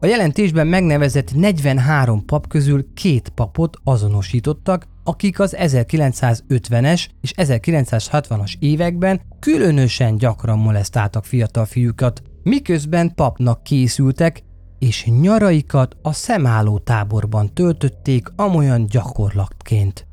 A 0.00 0.06
jelentésben 0.06 0.66
megnevezett 0.66 1.34
43 1.34 2.24
pap 2.24 2.46
közül 2.48 2.92
két 2.94 3.28
papot 3.28 3.76
azonosítottak, 3.84 4.86
akik 5.04 5.40
az 5.40 5.56
1950-es 5.58 7.06
és 7.20 7.32
1960-as 7.36 8.54
években 8.58 9.20
különösen 9.38 10.16
gyakran 10.16 10.58
molesztáltak 10.58 11.24
fiatal 11.24 11.64
fiúkat, 11.64 12.22
miközben 12.42 13.14
papnak 13.14 13.62
készültek, 13.62 14.42
és 14.78 15.04
nyaraikat 15.04 15.96
a 16.02 16.12
szemálló 16.12 16.78
táborban 16.78 17.54
töltötték 17.54 18.32
amolyan 18.36 18.86
gyakorlatként. 18.86 20.06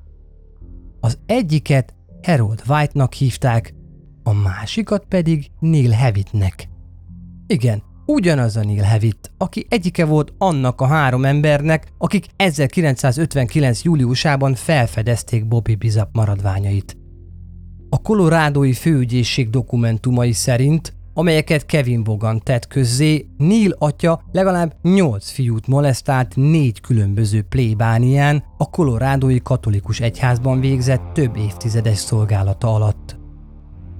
Az 0.99 1.17
egyiket 1.25 1.95
Harold 2.23 2.61
White-nak 2.67 3.13
hívták, 3.13 3.73
a 4.23 4.33
másikat 4.33 5.05
pedig 5.05 5.51
Neil 5.59 5.91
Hewittnek. 5.91 6.69
Igen, 7.47 7.83
ugyanaz 8.07 8.55
a 8.55 8.63
Neil 8.63 8.83
Hewitt, 8.83 9.31
aki 9.37 9.65
egyike 9.69 10.05
volt 10.05 10.33
annak 10.37 10.81
a 10.81 10.85
három 10.85 11.25
embernek, 11.25 11.87
akik 11.97 12.25
1959. 12.35 13.83
júliusában 13.83 14.53
felfedezték 14.53 15.47
Bobby 15.47 15.75
Bizap 15.75 16.09
maradványait. 16.11 16.97
A 17.89 18.01
kolorádói 18.01 18.73
főügyészség 18.73 19.49
dokumentumai 19.49 20.31
szerint, 20.31 20.93
amelyeket 21.13 21.65
Kevin 21.65 22.03
Bogan 22.03 22.41
tett 22.43 22.67
közzé, 22.67 23.27
Neil 23.37 23.75
atya 23.79 24.21
legalább 24.31 24.75
8 24.81 25.29
fiút 25.29 25.67
molesztált 25.67 26.35
négy 26.35 26.81
különböző 26.81 27.41
plébánián 27.41 28.43
a 28.57 28.69
kolorádói 28.69 29.41
katolikus 29.41 29.99
egyházban 29.99 30.59
végzett 30.59 31.13
több 31.13 31.37
évtizedes 31.37 31.97
szolgálata 31.97 32.73
alatt. 32.73 33.16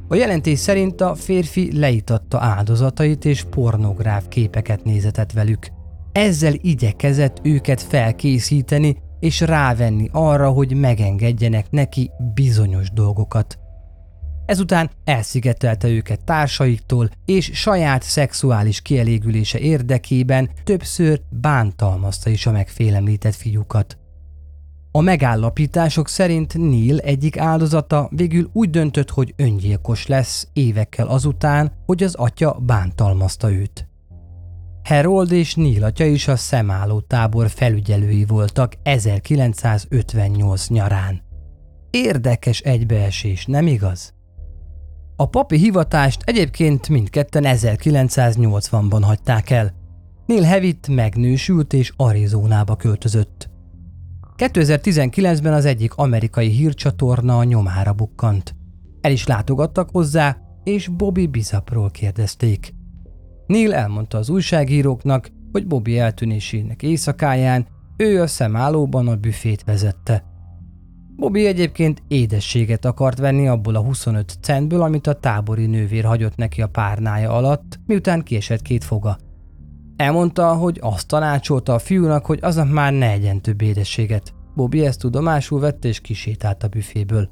A 0.09 0.15
jelentés 0.15 0.59
szerint 0.59 1.01
a 1.01 1.15
férfi 1.15 1.79
leítatta 1.79 2.39
áldozatait 2.39 3.25
és 3.25 3.43
pornográf 3.43 4.27
képeket 4.27 4.83
nézetett 4.83 5.31
velük. 5.31 5.67
Ezzel 6.11 6.53
igyekezett 6.61 7.39
őket 7.43 7.81
felkészíteni 7.81 8.97
és 9.19 9.39
rávenni 9.39 10.09
arra, 10.11 10.49
hogy 10.49 10.75
megengedjenek 10.75 11.69
neki 11.69 12.11
bizonyos 12.33 12.91
dolgokat. 12.91 13.57
Ezután 14.45 14.89
elszigetelte 15.03 15.87
őket 15.87 16.23
társaiktól, 16.23 17.09
és 17.25 17.51
saját 17.53 18.03
szexuális 18.03 18.81
kielégülése 18.81 19.59
érdekében 19.59 20.49
többször 20.63 21.21
bántalmazta 21.29 22.29
is 22.29 22.45
a 22.45 22.51
megfélemlített 22.51 23.35
fiúkat. 23.35 23.97
A 24.97 25.01
megállapítások 25.01 26.07
szerint 26.07 26.57
Neil 26.57 26.97
egyik 26.97 27.37
áldozata 27.37 28.09
végül 28.11 28.49
úgy 28.53 28.69
döntött, 28.69 29.09
hogy 29.09 29.33
öngyilkos 29.35 30.07
lesz 30.07 30.47
évekkel 30.53 31.07
azután, 31.07 31.71
hogy 31.85 32.03
az 32.03 32.15
atya 32.15 32.57
bántalmazta 32.65 33.51
őt. 33.51 33.87
Harold 34.83 35.31
és 35.31 35.55
Neil 35.55 35.83
atya 35.83 36.05
is 36.05 36.27
a 36.27 36.35
szemálló 36.35 36.99
tábor 36.99 37.49
felügyelői 37.49 38.25
voltak 38.25 38.73
1958 38.83 40.67
nyarán. 40.67 41.21
Érdekes 41.89 42.59
egybeesés, 42.59 43.45
nem 43.45 43.67
igaz? 43.67 44.13
A 45.15 45.25
papi 45.25 45.57
hivatást 45.57 46.21
egyébként 46.25 46.89
mindketten 46.89 47.43
1980-ban 47.45 49.01
hagyták 49.01 49.49
el. 49.49 49.73
Neil 50.25 50.43
Hewitt 50.43 50.87
megnősült 50.87 51.73
és 51.73 51.93
Arizonába 51.95 52.75
költözött. 52.75 53.55
2019-ben 54.37 55.53
az 55.53 55.65
egyik 55.65 55.93
amerikai 55.93 56.47
hírcsatorna 56.47 57.37
a 57.37 57.43
nyomára 57.43 57.93
bukkant. 57.93 58.55
El 59.01 59.11
is 59.11 59.27
látogattak 59.27 59.89
hozzá, 59.91 60.37
és 60.63 60.87
Bobby 60.87 61.27
Bizapról 61.27 61.91
kérdezték. 61.91 62.73
Neil 63.45 63.73
elmondta 63.73 64.17
az 64.17 64.29
újságíróknak, 64.29 65.31
hogy 65.51 65.67
Bobby 65.67 65.99
eltűnésének 65.99 66.83
éjszakáján 66.83 67.67
ő 67.97 68.21
a 68.21 68.27
szemállóban 68.27 69.07
a 69.07 69.15
büfét 69.15 69.63
vezette. 69.63 70.23
Bobby 71.15 71.45
egyébként 71.45 72.03
édességet 72.07 72.85
akart 72.85 73.17
venni 73.17 73.47
abból 73.47 73.75
a 73.75 73.83
25 73.83 74.37
centből, 74.41 74.81
amit 74.81 75.07
a 75.07 75.13
tábori 75.13 75.65
nővér 75.65 76.03
hagyott 76.03 76.35
neki 76.35 76.61
a 76.61 76.67
párnája 76.67 77.31
alatt, 77.31 77.79
miután 77.85 78.23
kiesett 78.23 78.61
két 78.61 78.83
foga. 78.83 79.17
Elmondta, 79.97 80.53
hogy 80.53 80.77
azt 80.81 81.07
tanácsolta 81.07 81.73
a 81.73 81.79
fiúnak, 81.79 82.25
hogy 82.25 82.39
aznap 82.41 82.69
már 82.69 82.93
ne 82.93 83.11
egyen 83.11 83.41
több 83.41 83.61
édességet. 83.61 84.33
Bobby 84.55 84.85
ezt 84.85 84.99
tudomásul 84.99 85.59
vette 85.59 85.87
és 85.87 85.99
kisétált 85.99 86.63
a 86.63 86.67
büféből. 86.67 87.29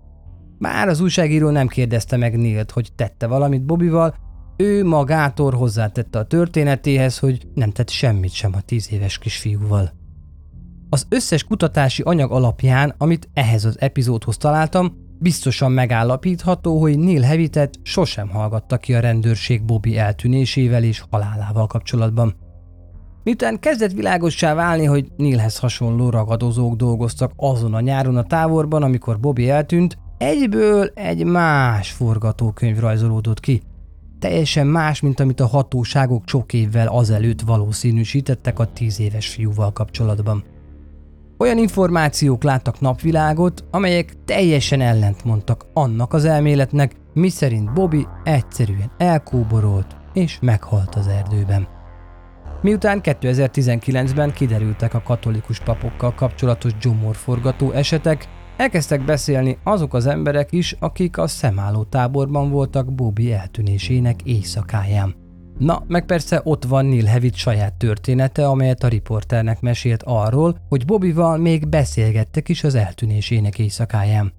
Bár 0.57 0.87
az 0.87 0.99
újságíró 0.99 1.49
nem 1.49 1.67
kérdezte 1.67 2.17
meg 2.17 2.37
Nilt, 2.37 2.71
hogy 2.71 2.89
tette 2.95 3.27
valamit 3.27 3.65
Bobival, 3.65 4.15
ő 4.57 4.85
magától 4.85 5.51
hozzátette 5.51 6.19
a 6.19 6.25
történetéhez, 6.25 7.19
hogy 7.19 7.47
nem 7.53 7.71
tett 7.71 7.89
semmit 7.89 8.33
sem 8.33 8.51
a 8.55 8.61
tíz 8.61 8.91
éves 8.91 9.17
kisfiúval. 9.17 9.91
Az 10.89 11.05
összes 11.09 11.43
kutatási 11.43 12.01
anyag 12.01 12.31
alapján, 12.31 12.95
amit 12.97 13.29
ehhez 13.33 13.65
az 13.65 13.81
epizódhoz 13.81 14.37
találtam, 14.37 14.97
biztosan 15.19 15.71
megállapítható, 15.71 16.79
hogy 16.79 16.99
Neil 16.99 17.21
Hevitet 17.21 17.79
sosem 17.83 18.29
hallgatta 18.29 18.77
ki 18.77 18.93
a 18.93 18.99
rendőrség 18.99 19.63
Bobby 19.63 19.97
eltűnésével 19.97 20.83
és 20.83 21.03
halálával 21.09 21.67
kapcsolatban. 21.67 22.44
Miután 23.25 23.59
kezdett 23.59 23.91
világossá 23.91 24.53
válni, 24.53 24.85
hogy 24.85 25.11
Nilhez 25.17 25.57
hasonló 25.57 26.09
ragadozók 26.09 26.75
dolgoztak 26.75 27.31
azon 27.35 27.73
a 27.73 27.79
nyáron 27.79 28.17
a 28.17 28.23
táborban, 28.23 28.83
amikor 28.83 29.19
Bobby 29.19 29.49
eltűnt, 29.49 29.97
egyből 30.17 30.91
egy 30.93 31.23
más 31.23 31.91
forgatókönyv 31.91 32.79
rajzolódott 32.79 33.39
ki. 33.39 33.61
Teljesen 34.19 34.67
más, 34.67 35.01
mint 35.01 35.19
amit 35.19 35.39
a 35.39 35.47
hatóságok 35.47 36.23
sok 36.25 36.53
évvel 36.53 36.87
azelőtt 36.87 37.41
valószínűsítettek 37.41 38.59
a 38.59 38.73
tíz 38.73 38.99
éves 38.99 39.27
fiúval 39.27 39.71
kapcsolatban. 39.71 40.43
Olyan 41.37 41.57
információk 41.57 42.43
láttak 42.43 42.79
napvilágot, 42.79 43.63
amelyek 43.71 44.15
teljesen 44.25 44.81
ellentmondtak 44.81 45.65
annak 45.73 46.13
az 46.13 46.25
elméletnek, 46.25 46.95
miszerint 47.13 47.73
Bobby 47.73 48.07
egyszerűen 48.23 48.91
elkóborolt 48.97 49.95
és 50.13 50.37
meghalt 50.41 50.95
az 50.95 51.07
erdőben. 51.07 51.74
Miután 52.65 52.99
2019-ben 53.03 54.33
kiderültek 54.33 54.93
a 54.93 55.01
katolikus 55.01 55.59
papokkal 55.59 56.13
kapcsolatos 56.13 56.77
gyomorforgató 56.81 57.71
esetek, 57.71 58.27
elkezdtek 58.57 59.05
beszélni 59.05 59.57
azok 59.63 59.93
az 59.93 60.05
emberek 60.05 60.51
is, 60.51 60.75
akik 60.79 61.17
a 61.17 61.27
szemálló 61.27 61.83
táborban 61.83 62.49
voltak 62.49 62.93
Bobby 62.93 63.33
eltűnésének 63.33 64.21
éjszakáján. 64.23 65.15
Na, 65.57 65.83
meg 65.87 66.05
persze 66.05 66.41
ott 66.43 66.63
van 66.63 66.85
Neil 66.85 67.05
Hewitt 67.05 67.35
saját 67.35 67.73
története, 67.73 68.47
amelyet 68.47 68.83
a 68.83 68.87
riporternek 68.87 69.61
mesélt 69.61 70.03
arról, 70.03 70.57
hogy 70.69 70.85
Bobbyval 70.85 71.37
még 71.37 71.67
beszélgettek 71.67 72.49
is 72.49 72.63
az 72.63 72.75
eltűnésének 72.75 73.59
éjszakáján. 73.59 74.33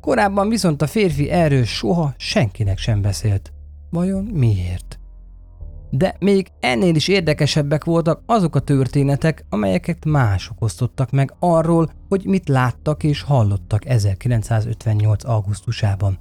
Korábban 0.00 0.48
viszont 0.48 0.82
a 0.82 0.86
férfi 0.86 1.30
erről 1.30 1.64
soha 1.64 2.14
senkinek 2.16 2.78
sem 2.78 3.02
beszélt. 3.02 3.52
Vajon 3.90 4.24
miért? 4.24 4.98
De 5.96 6.16
még 6.18 6.48
ennél 6.60 6.94
is 6.94 7.08
érdekesebbek 7.08 7.84
voltak 7.84 8.22
azok 8.26 8.56
a 8.56 8.60
történetek, 8.60 9.44
amelyeket 9.48 10.04
mások 10.04 10.62
osztottak 10.62 11.10
meg 11.10 11.34
arról, 11.38 11.90
hogy 12.08 12.24
mit 12.24 12.48
láttak 12.48 13.02
és 13.02 13.22
hallottak 13.22 13.86
1958. 13.86 15.24
augusztusában. 15.24 16.18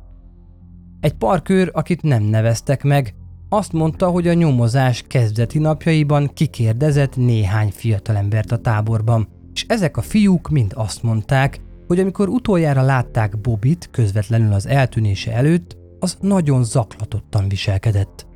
Egy 1.00 1.14
parkőr, 1.14 1.70
akit 1.74 2.02
nem 2.02 2.24
neveztek 2.24 2.84
meg, 2.84 3.16
azt 3.50 3.72
mondta, 3.72 4.10
hogy 4.10 4.28
a 4.28 4.34
nyomozás 4.34 5.04
kezdeti 5.08 5.60
napjaiban 5.60 6.32
kikérdezett 6.34 7.16
néhány 7.16 7.72
fiatalembert 7.72 8.52
a 8.52 8.58
táborban, 8.58 9.28
és 9.54 9.66
ezek 9.68 9.98
a 9.98 10.02
fiúk 10.02 10.50
mind 10.50 10.72
azt 10.76 11.04
mondták, 11.04 11.60
hogy 11.88 12.00
amikor 12.00 12.28
utoljára 12.28 12.82
látták 12.82 13.42
Bobit 13.42 13.90
közvetlenül 13.92 14.54
az 14.54 14.68
eltűnése 14.68 15.34
előtt, 15.34 15.78
az 16.00 16.18
nagyon 16.22 16.64
zaklatottan 16.64 17.48
viselkedett. 17.48 18.32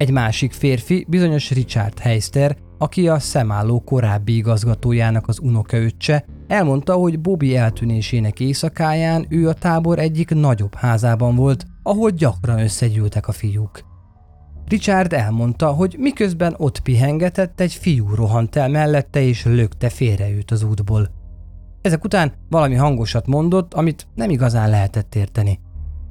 Egy 0.00 0.10
másik 0.10 0.52
férfi, 0.52 1.06
bizonyos 1.08 1.50
Richard 1.50 1.98
Heister, 1.98 2.56
aki 2.78 3.08
a 3.08 3.18
szemálló 3.18 3.80
korábbi 3.80 4.36
igazgatójának 4.36 5.28
az 5.28 5.38
unokaöccse, 5.38 6.24
elmondta, 6.46 6.94
hogy 6.94 7.20
Bobby 7.20 7.56
eltűnésének 7.56 8.40
éjszakáján 8.40 9.26
ő 9.28 9.48
a 9.48 9.52
tábor 9.52 9.98
egyik 9.98 10.30
nagyobb 10.34 10.74
házában 10.74 11.36
volt, 11.36 11.66
ahol 11.82 12.10
gyakran 12.10 12.58
összegyűltek 12.58 13.28
a 13.28 13.32
fiúk. 13.32 13.84
Richard 14.68 15.12
elmondta, 15.12 15.70
hogy 15.70 15.96
miközben 15.98 16.54
ott 16.56 16.80
pihengetett, 16.80 17.60
egy 17.60 17.72
fiú 17.72 18.14
rohant 18.14 18.56
el 18.56 18.68
mellette 18.68 19.20
és 19.20 19.44
lökte 19.44 19.88
félre 19.88 20.30
őt 20.30 20.50
az 20.50 20.62
útból. 20.62 21.10
Ezek 21.80 22.04
után 22.04 22.32
valami 22.48 22.74
hangosat 22.74 23.26
mondott, 23.26 23.74
amit 23.74 24.06
nem 24.14 24.30
igazán 24.30 24.70
lehetett 24.70 25.14
érteni. 25.14 25.60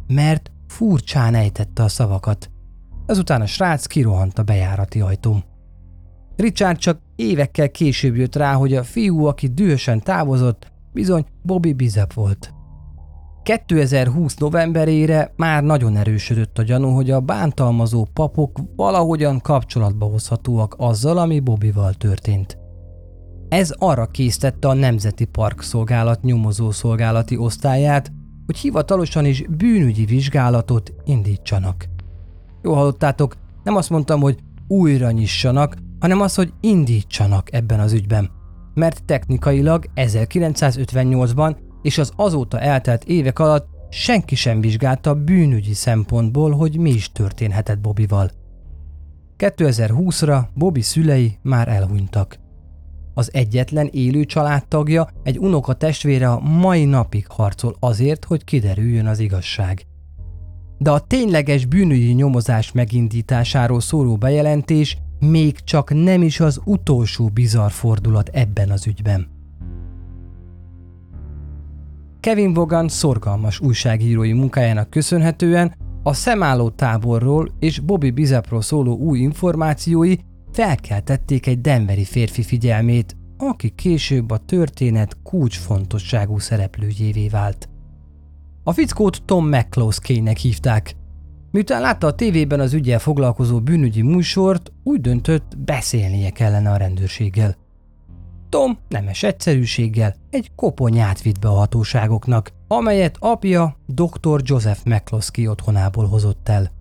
Mert 0.07 0.51
furcsán 0.67 1.35
ejtette 1.35 1.83
a 1.83 1.87
szavakat. 1.87 2.49
Azután 3.09 3.41
a 3.41 3.45
srác 3.45 3.85
kirohant 3.85 4.39
a 4.39 4.43
bejárati 4.43 5.01
ajtón. 5.01 5.43
Richard 6.35 6.77
csak 6.77 6.99
évekkel 7.15 7.69
később 7.69 8.15
jött 8.15 8.35
rá, 8.35 8.53
hogy 8.53 8.73
a 8.75 8.83
fiú, 8.83 9.25
aki 9.25 9.47
dühösen 9.47 9.99
távozott, 9.99 10.71
bizony 10.93 11.25
Bobby 11.41 11.73
Bizep 11.73 12.13
volt. 12.13 12.53
2020 13.43 14.35
novemberére 14.35 15.33
már 15.35 15.63
nagyon 15.63 15.97
erősödött 15.97 16.57
a 16.57 16.63
gyanú, 16.63 16.89
hogy 16.89 17.11
a 17.11 17.19
bántalmazó 17.19 18.07
papok 18.13 18.59
valahogyan 18.75 19.39
kapcsolatba 19.39 20.05
hozhatóak 20.05 20.75
azzal, 20.77 21.17
ami 21.17 21.39
Bobbyval 21.39 21.93
történt. 21.93 22.57
Ez 23.47 23.73
arra 23.77 24.05
késztette 24.05 24.67
a 24.67 24.73
Nemzeti 24.73 25.25
Park 25.25 25.61
Szolgálat 25.61 26.21
nyomozó 26.21 26.71
szolgálati 26.71 27.37
osztályát, 27.37 28.11
hogy 28.45 28.57
hivatalosan 28.57 29.25
is 29.25 29.45
bűnügyi 29.47 30.05
vizsgálatot 30.05 30.93
indítsanak. 31.05 31.97
Jó 32.61 32.73
hallottátok, 32.73 33.35
nem 33.63 33.75
azt 33.75 33.89
mondtam, 33.89 34.21
hogy 34.21 34.37
újra 34.67 35.11
nyissanak, 35.11 35.75
hanem 35.99 36.21
az, 36.21 36.35
hogy 36.35 36.53
indítsanak 36.61 37.53
ebben 37.53 37.79
az 37.79 37.93
ügyben. 37.93 38.29
Mert 38.73 39.05
technikailag 39.05 39.85
1958-ban 39.95 41.55
és 41.81 41.97
az 41.97 42.11
azóta 42.15 42.59
eltelt 42.59 43.03
évek 43.03 43.39
alatt 43.39 43.67
senki 43.89 44.35
sem 44.35 44.61
vizsgálta 44.61 45.15
bűnügyi 45.15 45.73
szempontból, 45.73 46.51
hogy 46.51 46.77
mi 46.77 46.89
is 46.89 47.11
történhetett 47.11 47.79
Bobival. 47.79 48.31
2020-ra 49.37 50.41
Bobby 50.53 50.81
szülei 50.81 51.37
már 51.41 51.67
elhunytak. 51.67 52.39
Az 53.13 53.33
egyetlen 53.33 53.89
élő 53.91 54.25
családtagja, 54.25 55.07
egy 55.23 55.37
unoka 55.37 55.73
testvére 55.73 56.31
a 56.31 56.39
mai 56.39 56.85
napig 56.85 57.27
harcol 57.27 57.75
azért, 57.79 58.25
hogy 58.25 58.43
kiderüljön 58.43 59.07
az 59.07 59.19
igazság. 59.19 59.85
De 60.81 60.91
a 60.91 60.99
tényleges 60.99 61.65
bűnügyi 61.65 62.11
nyomozás 62.11 62.71
megindításáról 62.71 63.81
szóló 63.81 64.17
bejelentés 64.17 64.97
még 65.19 65.59
csak 65.59 65.93
nem 65.93 66.21
is 66.21 66.39
az 66.39 66.61
utolsó 66.65 67.29
bizarr 67.33 67.69
fordulat 67.69 68.29
ebben 68.33 68.69
az 68.69 68.87
ügyben. 68.87 69.27
Kevin 72.19 72.53
Vaughan 72.53 72.87
szorgalmas 72.87 73.59
újságírói 73.59 74.33
munkájának 74.33 74.89
köszönhetően 74.89 75.75
a 76.03 76.13
szemálló 76.13 76.69
táborról 76.69 77.51
és 77.59 77.79
Bobby 77.79 78.11
Bizepról 78.11 78.61
szóló 78.61 78.97
új 78.97 79.19
információi 79.19 80.15
felkeltették 80.51 81.47
egy 81.47 81.61
denveri 81.61 82.03
férfi 82.03 82.41
figyelmét, 82.43 83.15
aki 83.37 83.69
később 83.69 84.31
a 84.31 84.37
történet 84.37 85.17
kulcsfontosságú 85.23 86.39
szereplőjévé 86.39 87.27
vált. 87.27 87.69
A 88.63 88.71
fickót 88.71 89.21
Tom 89.25 89.47
McCloskey-nek 89.47 90.37
hívták, 90.37 90.95
Miután 91.51 91.81
látta 91.81 92.07
a 92.07 92.15
tévében 92.15 92.59
az 92.59 92.73
ügyel 92.73 92.99
foglalkozó 92.99 93.59
bűnügyi 93.59 94.01
műsort, 94.01 94.71
úgy 94.83 95.01
döntött, 95.01 95.57
beszélnie 95.57 96.29
kellene 96.29 96.71
a 96.71 96.77
rendőrséggel. 96.77 97.55
Tom 98.49 98.77
nemes 98.87 99.23
egyszerűséggel 99.23 100.15
egy 100.29 100.51
koponyát 100.55 101.21
vitt 101.21 101.39
be 101.39 101.47
a 101.47 101.53
hatóságoknak, 101.53 102.51
amelyet 102.67 103.17
apja 103.19 103.77
dr. 103.85 104.41
Joseph 104.43 104.85
McCloskey 104.85 105.47
otthonából 105.47 106.07
hozott 106.07 106.49
el. 106.49 106.71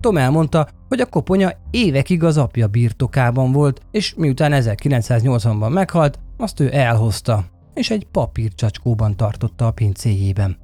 Tom 0.00 0.16
elmondta, 0.16 0.68
hogy 0.88 1.00
a 1.00 1.06
koponya 1.06 1.52
évekig 1.70 2.24
az 2.24 2.36
apja 2.36 2.66
birtokában 2.66 3.52
volt, 3.52 3.80
és 3.90 4.14
miután 4.14 4.52
1980-ban 4.54 5.72
meghalt, 5.72 6.18
azt 6.36 6.60
ő 6.60 6.74
elhozta, 6.74 7.44
és 7.74 7.90
egy 7.90 8.06
papírcsacskóban 8.10 9.16
tartotta 9.16 9.66
a 9.66 9.70
pincéjében. 9.70 10.61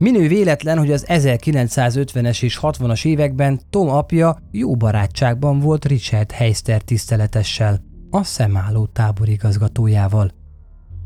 Minő 0.00 0.28
véletlen, 0.28 0.78
hogy 0.78 0.92
az 0.92 1.04
1950-es 1.08 2.42
és 2.42 2.58
60-as 2.62 3.06
években 3.06 3.60
Tom 3.70 3.88
apja 3.88 4.38
jó 4.50 4.76
barátságban 4.76 5.58
volt 5.58 5.84
Richard 5.84 6.32
Heister 6.32 6.82
tiszteletessel, 6.82 7.80
a 8.10 8.24
szemálló 8.24 8.86
tábor 8.86 9.28
igazgatójával. 9.28 10.30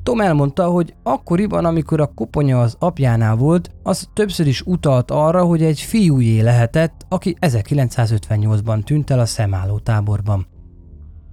Tom 0.03 0.20
elmondta, 0.20 0.66
hogy 0.66 0.95
akkoriban, 1.03 1.64
amikor 1.64 2.01
a 2.01 2.12
koponya 2.14 2.61
az 2.61 2.76
apjánál 2.78 3.36
volt, 3.36 3.70
az 3.82 4.09
többször 4.12 4.47
is 4.47 4.61
utalt 4.61 5.11
arra, 5.11 5.45
hogy 5.45 5.62
egy 5.62 5.80
fiújé 5.80 6.40
lehetett, 6.40 7.07
aki 7.09 7.36
1958-ban 7.40 8.84
tűnt 8.84 9.11
el 9.11 9.18
a 9.18 9.26
szemálló 9.26 9.78
táborban. 9.78 10.47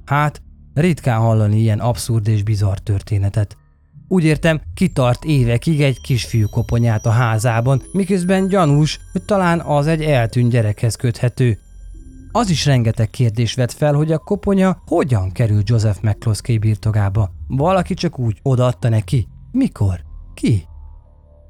Hát, 0.05 0.41
ritkán 0.73 1.19
hallani 1.19 1.59
ilyen 1.59 1.79
abszurd 1.79 2.27
és 2.27 2.43
bizarr 2.43 2.77
történetet. 2.77 3.57
Úgy 4.11 4.23
értem, 4.23 4.61
kitart 4.73 5.23
évekig 5.23 5.81
egy 5.81 6.01
kisfiú 6.01 6.47
koponyát 6.49 7.05
a 7.05 7.09
házában, 7.09 7.81
miközben 7.91 8.47
gyanús, 8.47 8.99
hogy 9.11 9.23
talán 9.23 9.59
az 9.59 9.87
egy 9.87 10.01
eltűnt 10.01 10.51
gyerekhez 10.51 10.95
köthető. 10.95 11.57
Az 12.31 12.49
is 12.49 12.65
rengeteg 12.65 13.09
kérdés 13.09 13.53
vett 13.53 13.71
fel, 13.71 13.93
hogy 13.93 14.11
a 14.11 14.17
koponya 14.17 14.81
hogyan 14.85 15.31
került 15.31 15.69
Joseph 15.69 16.03
McCloskey 16.03 16.57
birtokába. 16.57 17.31
Valaki 17.47 17.93
csak 17.93 18.19
úgy 18.19 18.39
odaadta 18.43 18.89
neki. 18.89 19.27
Mikor? 19.51 19.99
Ki? 20.33 20.65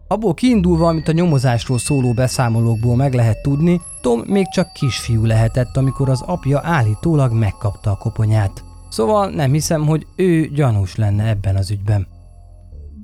Abból 0.08 0.34
kiindulva, 0.34 0.88
amit 0.88 1.08
a 1.08 1.12
nyomozásról 1.12 1.80
szóló 1.80 2.14
beszámolókból 2.14 2.96
meg 2.96 3.14
lehet 3.14 3.42
tudni, 3.42 3.82
Tom 4.02 4.24
még 4.28 4.48
csak 4.48 4.74
kisfiú 4.74 5.26
lehetett, 5.26 5.78
amikor 5.78 6.10
az 6.10 6.22
apja 6.22 6.62
állítólag 6.64 7.34
megkapta 7.34 7.92
a 7.92 7.98
koponyát. 7.98 8.64
Szóval 8.90 9.30
nem 9.30 9.52
hiszem, 9.52 9.86
hogy 9.86 10.08
ő 10.16 10.48
gyanús 10.48 10.96
lenne 10.96 11.28
ebben 11.28 11.56
az 11.56 11.72
ügyben. 11.72 12.11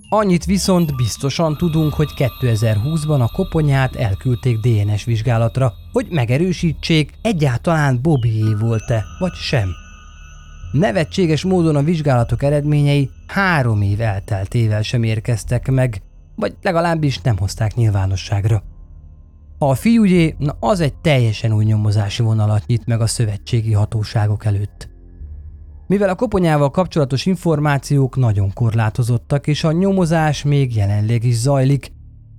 Annyit 0.10 0.46
viszont 0.46 0.96
biztosan 0.96 1.58
tudunk, 1.58 1.94
hogy 1.94 2.10
2020-ban 2.18 3.20
a 3.20 3.32
koponyát 3.32 3.96
elküldték 3.96 4.60
DNS 4.60 5.04
vizsgálatra, 5.04 5.74
hogy 5.92 6.08
megerősítsék, 6.10 7.14
egyáltalán 7.22 8.00
Bobbyé 8.02 8.54
volt-e, 8.60 9.04
vagy 9.20 9.34
sem. 9.34 9.70
Nevetséges 10.72 11.44
módon 11.44 11.76
a 11.76 11.84
vizsgálatok 11.84 12.44
eredményei 12.44 13.10
három 13.28 13.82
év 13.82 14.02
elteltével 14.02 14.82
sem 14.82 15.04
érkeztek 15.04 15.72
meg, 15.72 16.02
vagy 16.36 16.56
legalábbis 16.62 17.22
nem 17.22 17.38
hozták 17.38 17.76
nyilvánosságra. 17.76 18.64
A 19.58 19.76
fiúgyé, 19.76 20.36
na 20.38 20.58
az 20.60 20.80
egy 20.80 20.96
teljesen 20.96 21.54
új 21.54 21.66
nyomozási 21.66 22.24
vonalat 22.24 22.66
nyit 22.66 22.86
meg 22.86 23.02
a 23.02 23.08
szövetségi 23.08 23.74
hatóságok 23.74 24.46
előtt. 24.46 24.90
Mivel 25.88 26.10
a 26.10 26.16
koponyával 26.16 26.72
kapcsolatos 26.72 27.26
információk 27.26 28.16
nagyon 28.16 28.54
korlátozottak, 28.54 29.48
és 29.48 29.64
a 29.64 29.72
nyomozás 29.72 30.44
még 30.44 30.76
jelenleg 30.76 31.24
is 31.24 31.36
zajlik, 31.36 31.92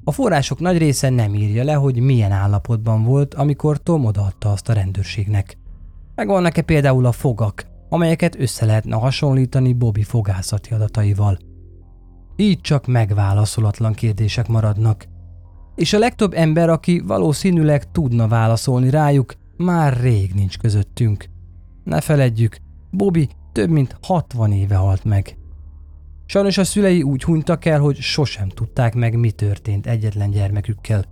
a 0.04 0.12
források 0.12 0.60
nagy 0.60 0.78
része 0.78 1.08
nem 1.08 1.34
írja 1.34 1.64
le, 1.64 1.72
hogy 1.72 2.00
milyen 2.00 2.32
állapotban 2.32 3.04
volt, 3.04 3.34
amikor 3.34 3.78
Tom 3.78 4.04
odaadta 4.04 4.52
azt 4.52 4.68
a 4.68 4.72
rendőrségnek. 4.72 5.58
Megvannak-e 6.14 6.62
például 6.62 7.06
a 7.06 7.12
fogak, 7.12 7.66
amelyeket 7.88 8.40
össze 8.40 8.66
lehetne 8.66 8.96
hasonlítani 8.96 9.72
Bobby 9.72 10.02
fogászati 10.02 10.74
adataival. 10.74 11.38
Így 12.36 12.60
csak 12.60 12.86
megválaszolatlan 12.86 13.92
kérdések 13.92 14.48
maradnak. 14.48 15.06
És 15.74 15.92
a 15.92 15.98
legtöbb 15.98 16.32
ember, 16.34 16.68
aki 16.68 17.00
valószínűleg 17.00 17.90
tudna 17.90 18.28
válaszolni 18.28 18.90
rájuk, 18.90 19.34
már 19.56 20.00
rég 20.00 20.34
nincs 20.34 20.58
közöttünk. 20.58 21.24
Ne 21.84 22.00
feledjük, 22.00 22.56
Bobby 22.90 23.28
több 23.52 23.70
mint 23.70 23.96
60 24.02 24.52
éve 24.52 24.76
halt 24.76 25.04
meg. 25.04 25.36
Sajnos 26.26 26.58
a 26.58 26.64
szülei 26.64 27.02
úgy 27.02 27.22
hunytak 27.22 27.64
el, 27.64 27.80
hogy 27.80 27.96
sosem 27.96 28.48
tudták 28.48 28.94
meg, 28.94 29.18
mi 29.18 29.30
történt 29.30 29.86
egyetlen 29.86 30.30
gyermekükkel. 30.30 31.04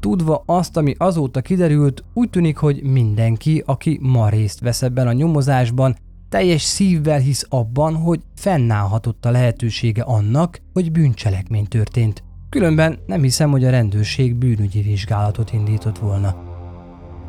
Tudva 0.00 0.42
azt, 0.46 0.76
ami 0.76 0.94
azóta 0.98 1.40
kiderült, 1.40 2.04
úgy 2.14 2.30
tűnik, 2.30 2.56
hogy 2.56 2.82
mindenki, 2.82 3.62
aki 3.66 3.98
ma 4.02 4.28
részt 4.28 4.60
vesz 4.60 4.82
ebben 4.82 5.06
a 5.06 5.12
nyomozásban, 5.12 5.96
teljes 6.28 6.62
szívvel 6.62 7.18
hisz 7.18 7.46
abban, 7.48 7.94
hogy 7.94 8.20
fennállhatott 8.34 9.24
a 9.24 9.30
lehetősége 9.30 10.02
annak, 10.02 10.60
hogy 10.72 10.92
bűncselekmény 10.92 11.66
történt. 11.66 12.22
Különben 12.48 12.98
nem 13.06 13.22
hiszem, 13.22 13.50
hogy 13.50 13.64
a 13.64 13.70
rendőrség 13.70 14.34
bűnügyi 14.34 14.82
vizsgálatot 14.82 15.52
indított 15.52 15.98
volna. 15.98 16.45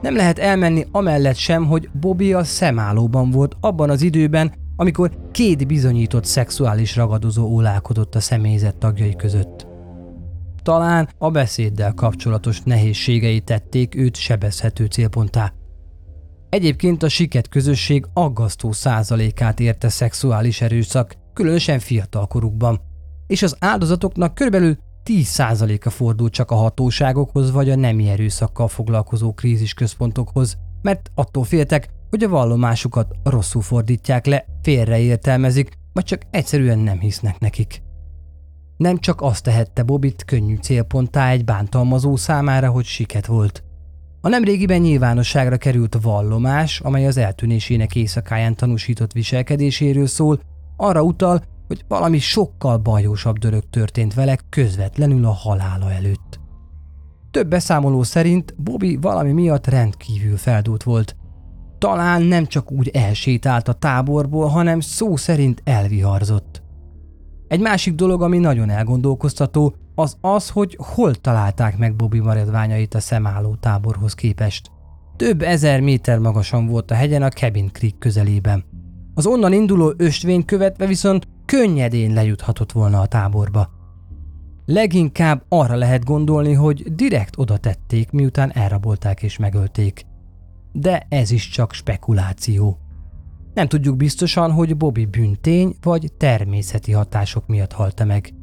Nem 0.02 0.16
lehet 0.16 0.40
elmenni 0.40 0.86
amellett 0.92 1.36
sem, 1.36 1.66
hogy 1.66 1.90
Bobby 2.00 2.34
a 2.34 2.44
szemállóban 2.44 3.32
volt 3.32 3.56
abban 3.60 3.90
az 3.90 4.02
időben, 4.02 4.54
amikor 4.76 5.18
két 5.32 5.68
bizonyított 5.68 6.26
szexuális 6.26 6.96
ragadozó 6.96 7.46
ólálkodott 7.46 8.16
a 8.16 8.20
személyzet 8.20 8.78
tagjai 8.78 9.16
között. 9.16 9.68
Talán 10.64 11.10
a 11.18 11.32
beszéddel 11.32 11.94
kapcsolatos 11.94 12.62
nehézségei 12.62 13.40
tették 13.40 13.96
őt 13.96 14.16
sebezhető 14.16 14.86
célponttá. 14.86 15.54
Egyébként 16.50 17.04
a 17.04 17.10
siket 17.10 17.48
közösség 17.48 18.06
aggasztó 18.14 18.72
százalékát 18.72 19.60
érte 19.60 19.90
szexuális 19.90 20.62
erőszak, 20.62 21.16
különösen 21.34 21.80
fiatalkorukban, 21.80 22.80
és 23.28 23.42
az 23.42 23.56
áldozatoknak 23.60 24.36
körülbelül 24.36 24.78
10%-a 25.08 25.90
fordul 25.90 26.30
csak 26.30 26.52
a 26.52 26.56
hatóságokhoz 26.56 27.52
vagy 27.52 27.70
a 27.70 27.76
nemi 27.76 28.10
erőszakkal 28.10 28.68
foglalkozó 28.68 29.34
krízisközpontokhoz, 29.34 30.58
mert 30.82 31.12
attól 31.16 31.44
féltek, 31.44 31.90
hogy 32.10 32.24
a 32.24 32.30
vallomásukat 32.30 33.16
rosszul 33.24 33.62
fordítják 33.62 34.26
le, 34.26 34.46
félreértelmezik, 34.62 35.78
vagy 35.94 36.04
csak 36.04 36.22
egyszerűen 36.32 36.80
nem 36.80 37.00
hisznek 37.00 37.40
nekik. 37.40 37.82
Nem 38.78 38.98
csak 38.98 39.22
azt 39.22 39.44
tehette 39.44 39.84
Bobit 39.84 40.26
könnyű 40.26 40.56
célponttá 40.56 41.30
egy 41.30 41.46
bántalmazó 41.46 42.16
számára, 42.16 42.70
hogy 42.70 42.86
siket 42.86 43.26
volt. 43.26 43.64
A 44.22 44.30
nemrégiben 44.30 44.82
nyilvánosságra 44.82 45.58
került 45.58 45.98
vallomás, 46.02 46.80
amely 46.80 47.08
az 47.08 47.18
eltűnésének 47.18 47.96
éjszakáján 47.96 48.56
tanúsított 48.56 49.12
viselkedéséről 49.12 50.08
szól, 50.08 50.40
arra 50.76 51.02
utal, 51.02 51.42
hogy 51.68 51.86
valami 51.88 52.20
sokkal 52.20 52.78
bajósabb 52.78 53.38
dörög 53.38 53.64
történt 53.70 54.14
vele 54.14 54.38
közvetlenül 54.50 55.26
a 55.26 55.32
halála 55.32 55.92
előtt. 55.92 56.40
Több 57.32 57.48
beszámoló 57.48 58.04
szerint 58.04 58.56
Bobby 58.58 58.98
valami 59.02 59.32
miatt 59.32 59.68
rendkívül 59.68 60.38
feldúlt 60.38 60.84
volt. 60.84 61.16
Talán 61.78 62.22
nem 62.22 62.46
csak 62.46 62.72
úgy 62.72 62.88
elsétált 62.88 63.68
a 63.68 63.74
táborból, 63.74 64.48
hanem 64.48 64.80
szó 64.80 65.16
szerint 65.16 65.62
elviharzott. 65.64 66.62
Egy 67.48 67.60
másik 67.60 67.96
dolog, 67.96 68.22
ami 68.22 68.38
nagyon 68.38 68.70
elgondolkoztató, 68.70 69.76
az 69.96 70.18
az, 70.22 70.50
hogy 70.50 70.78
hol 70.82 71.16
találták 71.16 71.78
meg 71.78 71.96
Bobby 71.96 72.20
maradványait 72.20 72.94
a 72.94 73.00
szemálló 73.00 73.56
táborhoz 73.56 74.14
képest. 74.14 74.72
Több 75.16 75.42
ezer 75.42 75.82
méter 75.82 76.20
magasan 76.20 76.68
volt 76.68 76.92
a 76.92 76.94
hegyen 76.94 77.24
a 77.24 77.30
Cabin 77.30 77.70
Creek 77.72 77.98
közelében. 77.98 78.66
Az 79.14 79.26
onnan 79.26 79.54
induló 79.54 79.94
östvény 79.98 80.46
követve 80.46 80.86
viszont 80.86 81.28
könnyedén 81.48 82.14
lejuthatott 82.14 82.72
volna 82.72 83.00
a 83.00 83.06
táborba. 83.06 83.70
Leginkább 84.66 85.46
arra 85.50 85.76
lehet 85.76 86.04
gondolni, 86.04 86.54
hogy 86.54 86.96
direkt 86.96 87.38
oda 87.38 87.58
tették, 87.58 88.12
miután 88.12 88.52
elrabolták 88.52 89.24
és 89.24 89.38
megölték. 89.38 90.06
De 90.72 91.06
ez 91.10 91.32
is 91.32 91.50
csak 91.50 91.74
spekuláció. 91.74 92.78
Nem 93.54 93.68
tudjuk 93.68 93.98
biztosan, 93.98 94.52
hogy 94.52 94.78
Bobby 94.78 95.06
büntény 95.06 95.76
vagy 95.82 96.12
természeti 96.18 96.92
hatások 96.92 97.48
miatt 97.48 97.72
halt 97.72 98.06
meg. 98.06 98.34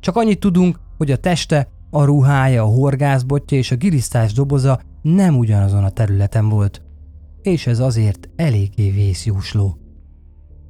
Csak 0.00 0.16
annyit 0.16 0.40
tudunk, 0.40 0.80
hogy 0.96 1.10
a 1.10 1.16
teste, 1.16 1.68
a 1.90 2.04
ruhája, 2.04 2.62
a 2.62 2.66
horgászbotja 2.66 3.58
és 3.58 3.70
a 3.70 3.76
gilisztás 3.76 4.32
doboza 4.32 4.80
nem 5.02 5.38
ugyanazon 5.38 5.84
a 5.84 5.90
területen 5.90 6.48
volt. 6.48 6.82
És 7.42 7.66
ez 7.66 7.78
azért 7.78 8.28
eléggé 8.36 8.90
vészjósló. 8.90 9.78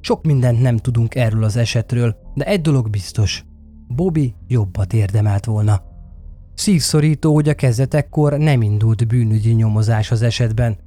Sok 0.01 0.25
mindent 0.25 0.61
nem 0.61 0.77
tudunk 0.77 1.15
erről 1.15 1.43
az 1.43 1.57
esetről, 1.57 2.15
de 2.33 2.45
egy 2.45 2.61
dolog 2.61 2.89
biztos. 2.89 3.45
Bobby 3.87 4.33
jobbat 4.47 4.93
érdemelt 4.93 5.45
volna. 5.45 5.81
Szívszorító, 6.53 7.33
hogy 7.33 7.49
a 7.49 7.53
kezdetekkor 7.53 8.37
nem 8.37 8.61
indult 8.61 9.07
bűnügyi 9.07 9.51
nyomozás 9.51 10.11
az 10.11 10.21
esetben, 10.21 10.77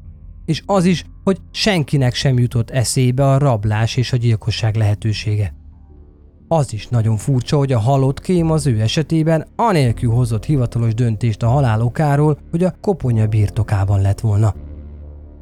és 0.45 0.63
az 0.67 0.85
is, 0.85 1.05
hogy 1.25 1.41
senkinek 1.51 2.15
sem 2.15 2.39
jutott 2.39 2.71
eszébe 2.71 3.29
a 3.29 3.39
rablás 3.39 3.97
és 3.97 4.13
a 4.13 4.17
gyilkosság 4.17 4.77
lehetősége. 4.77 5.55
Az 6.49 6.73
is 6.73 6.89
nagyon 6.89 7.17
furcsa, 7.17 7.57
hogy 7.57 7.73
a 7.73 7.79
halott 7.79 8.21
kém 8.21 8.51
az 8.51 8.67
ő 8.67 8.81
esetében 8.81 9.47
anélkül 9.57 10.11
hozott 10.11 10.45
hivatalos 10.45 10.95
döntést 10.95 11.43
a 11.43 11.49
halál 11.49 11.83
okáról, 11.83 12.39
hogy 12.51 12.65
a 12.65 12.75
koponya 12.81 13.27
birtokában 13.27 14.01
lett 14.01 14.21
volna. 14.21 14.55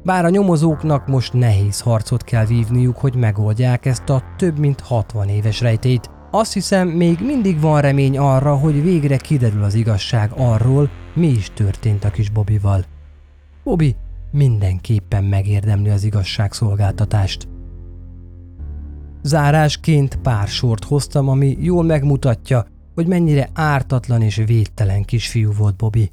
Bár 0.03 0.25
a 0.25 0.29
nyomozóknak 0.29 1.07
most 1.07 1.33
nehéz 1.33 1.79
harcot 1.79 2.23
kell 2.23 2.45
vívniuk, 2.45 2.97
hogy 2.97 3.15
megoldják 3.15 3.85
ezt 3.85 4.09
a 4.09 4.23
több 4.37 4.59
mint 4.59 4.79
60 4.79 5.27
éves 5.27 5.61
rejtét, 5.61 6.09
azt 6.31 6.53
hiszem 6.53 6.87
még 6.87 7.19
mindig 7.19 7.59
van 7.59 7.81
remény 7.81 8.17
arra, 8.17 8.55
hogy 8.55 8.83
végre 8.83 9.17
kiderül 9.17 9.63
az 9.63 9.73
igazság 9.73 10.31
arról, 10.37 10.89
mi 11.13 11.27
is 11.27 11.51
történt 11.53 12.03
a 12.03 12.09
kis 12.09 12.29
Bobival. 12.29 12.85
Bobby 13.63 13.95
mindenképpen 14.31 15.23
megérdemli 15.23 15.89
az 15.89 16.03
igazságszolgáltatást. 16.03 17.47
Zárásként 19.21 20.15
pár 20.15 20.47
sort 20.47 20.83
hoztam, 20.83 21.29
ami 21.29 21.57
jól 21.59 21.83
megmutatja, 21.83 22.65
hogy 22.95 23.07
mennyire 23.07 23.49
ártatlan 23.53 24.21
és 24.21 24.35
védtelen 24.35 25.03
kisfiú 25.03 25.51
volt 25.57 25.75
Bobby. 25.75 26.11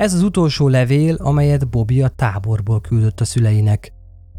Ez 0.00 0.14
az 0.14 0.22
utolsó 0.22 0.68
levél, 0.68 1.14
amelyet 1.14 1.68
Bobby 1.68 2.02
a 2.02 2.08
táborból 2.08 2.80
küldött 2.80 3.20
a 3.20 3.24
szüleinek. 3.24 3.92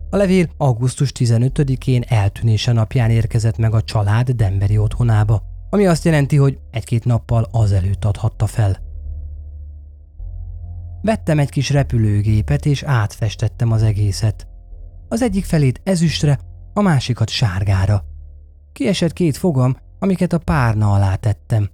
A 0.10 0.16
levél 0.16 0.50
augusztus 0.58 1.12
15-én 1.20 2.04
eltűnése 2.08 2.72
napján 2.72 3.10
érkezett 3.10 3.58
meg 3.58 3.74
a 3.74 3.82
család 3.82 4.30
Denveri 4.30 4.78
otthonába, 4.78 5.44
ami 5.70 5.86
azt 5.86 6.06
jelenti, 6.06 6.36
hogy 6.36 6.60
egy-két 6.72 7.06
nappal 7.06 7.48
azelőtt 7.52 8.06
adhatta 8.06 8.46
fel. 8.46 8.78
Vettem 11.02 11.40
egy 11.40 11.50
kis 11.50 11.70
repülőgépet, 11.70 12.66
és 12.66 12.84
átfestettem 12.84 13.72
az 13.72 13.84
egészet. 13.84 14.48
Az 15.08 15.22
egyik 15.22 15.46
felét 15.46 15.82
ezüstre, 15.84 16.40
a 16.74 16.82
másikat 16.82 17.30
sárgára. 17.30 18.04
Kiesett 18.74 19.14
két 19.14 19.38
fogam, 19.38 19.76
amiket 20.00 20.34
a 20.34 20.38
párna 20.38 20.92
alá 20.92 21.16
tettem. 21.16 21.70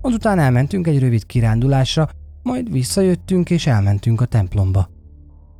Azután 0.00 0.38
elmentünk 0.38 0.86
egy 0.86 0.98
rövid 0.98 1.26
kirándulásra, 1.26 2.08
majd 2.48 2.72
visszajöttünk 2.72 3.50
és 3.50 3.66
elmentünk 3.66 4.20
a 4.20 4.24
templomba. 4.24 4.88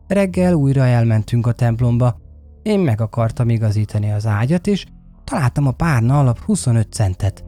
Reggel 0.07 0.55
újra 0.55 0.85
elmentünk 0.85 1.47
a 1.47 1.53
templomba. 1.53 2.21
Én 2.63 2.81
meg 2.81 3.01
akartam 3.01 3.49
igazítani 3.49 4.11
az 4.11 4.27
ágyat, 4.27 4.67
és 4.67 4.87
találtam 5.25 5.67
a 5.67 5.71
párna 5.71 6.19
alap 6.19 6.39
25 6.39 6.93
centet. 6.93 7.45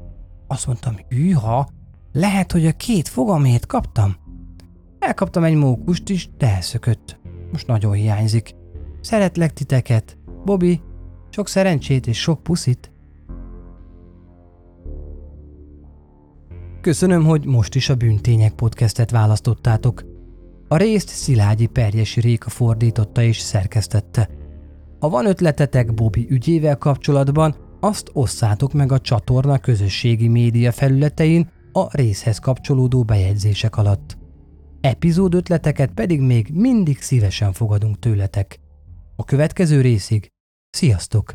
Azt 0.47 0.67
mondtam, 0.67 0.95
hűha, 1.09 1.69
lehet, 2.13 2.53
hogy 2.53 2.67
a 2.67 2.73
két 2.73 3.09
fogamét 3.09 3.67
kaptam. 3.67 4.17
Elkaptam 4.99 5.45
egy 5.45 5.55
mókust 5.55 6.09
is, 6.09 6.31
de 6.39 6.55
elszökött. 6.55 7.21
Most 7.53 7.67
nagyon 7.67 7.93
hiányzik. 7.93 8.55
Szeretlek 9.01 9.53
titeket. 9.53 10.19
Bobby, 10.45 10.81
sok 11.31 11.49
szerencsét 11.49 12.07
és 12.07 12.21
sok 12.21 12.43
puszit. 12.43 12.93
Köszönöm, 16.81 17.25
hogy 17.25 17.45
most 17.45 17.75
is 17.75 17.89
a 17.89 17.95
Bűntények 17.95 18.53
podcastet 18.55 19.11
választottátok. 19.11 20.05
A 20.69 20.77
részt 20.77 21.09
Szilágyi 21.09 21.67
Perjesi 21.67 22.21
Réka 22.21 22.51
fordította 22.51 23.23
és 23.23 23.39
szerkesztette. 23.39 24.29
Ha 24.99 25.09
van 25.09 25.27
ötletetek 25.27 25.95
Bobby 25.95 26.27
ügyével 26.31 26.77
kapcsolatban, 26.77 27.57
azt 27.81 28.11
osszátok 28.13 28.73
meg 28.73 28.93
a 28.93 29.01
csatorna 29.01 29.59
közösségi 29.59 30.29
média 30.29 30.73
felületein 30.73 31.51
a 31.73 31.97
részhez 31.97 32.39
kapcsolódó 32.39 33.03
bejegyzések 33.03 33.77
alatt. 33.77 34.19
Epizód 34.81 35.35
ötleteket 35.35 35.91
pedig 35.91 36.21
még 36.21 36.51
mindig 36.53 37.01
szívesen 37.01 37.53
fogadunk 37.53 37.99
tőletek. 37.99 38.61
A 39.17 39.25
következő 39.25 39.81
részig 39.81 40.29
sziasztok! 40.71 41.35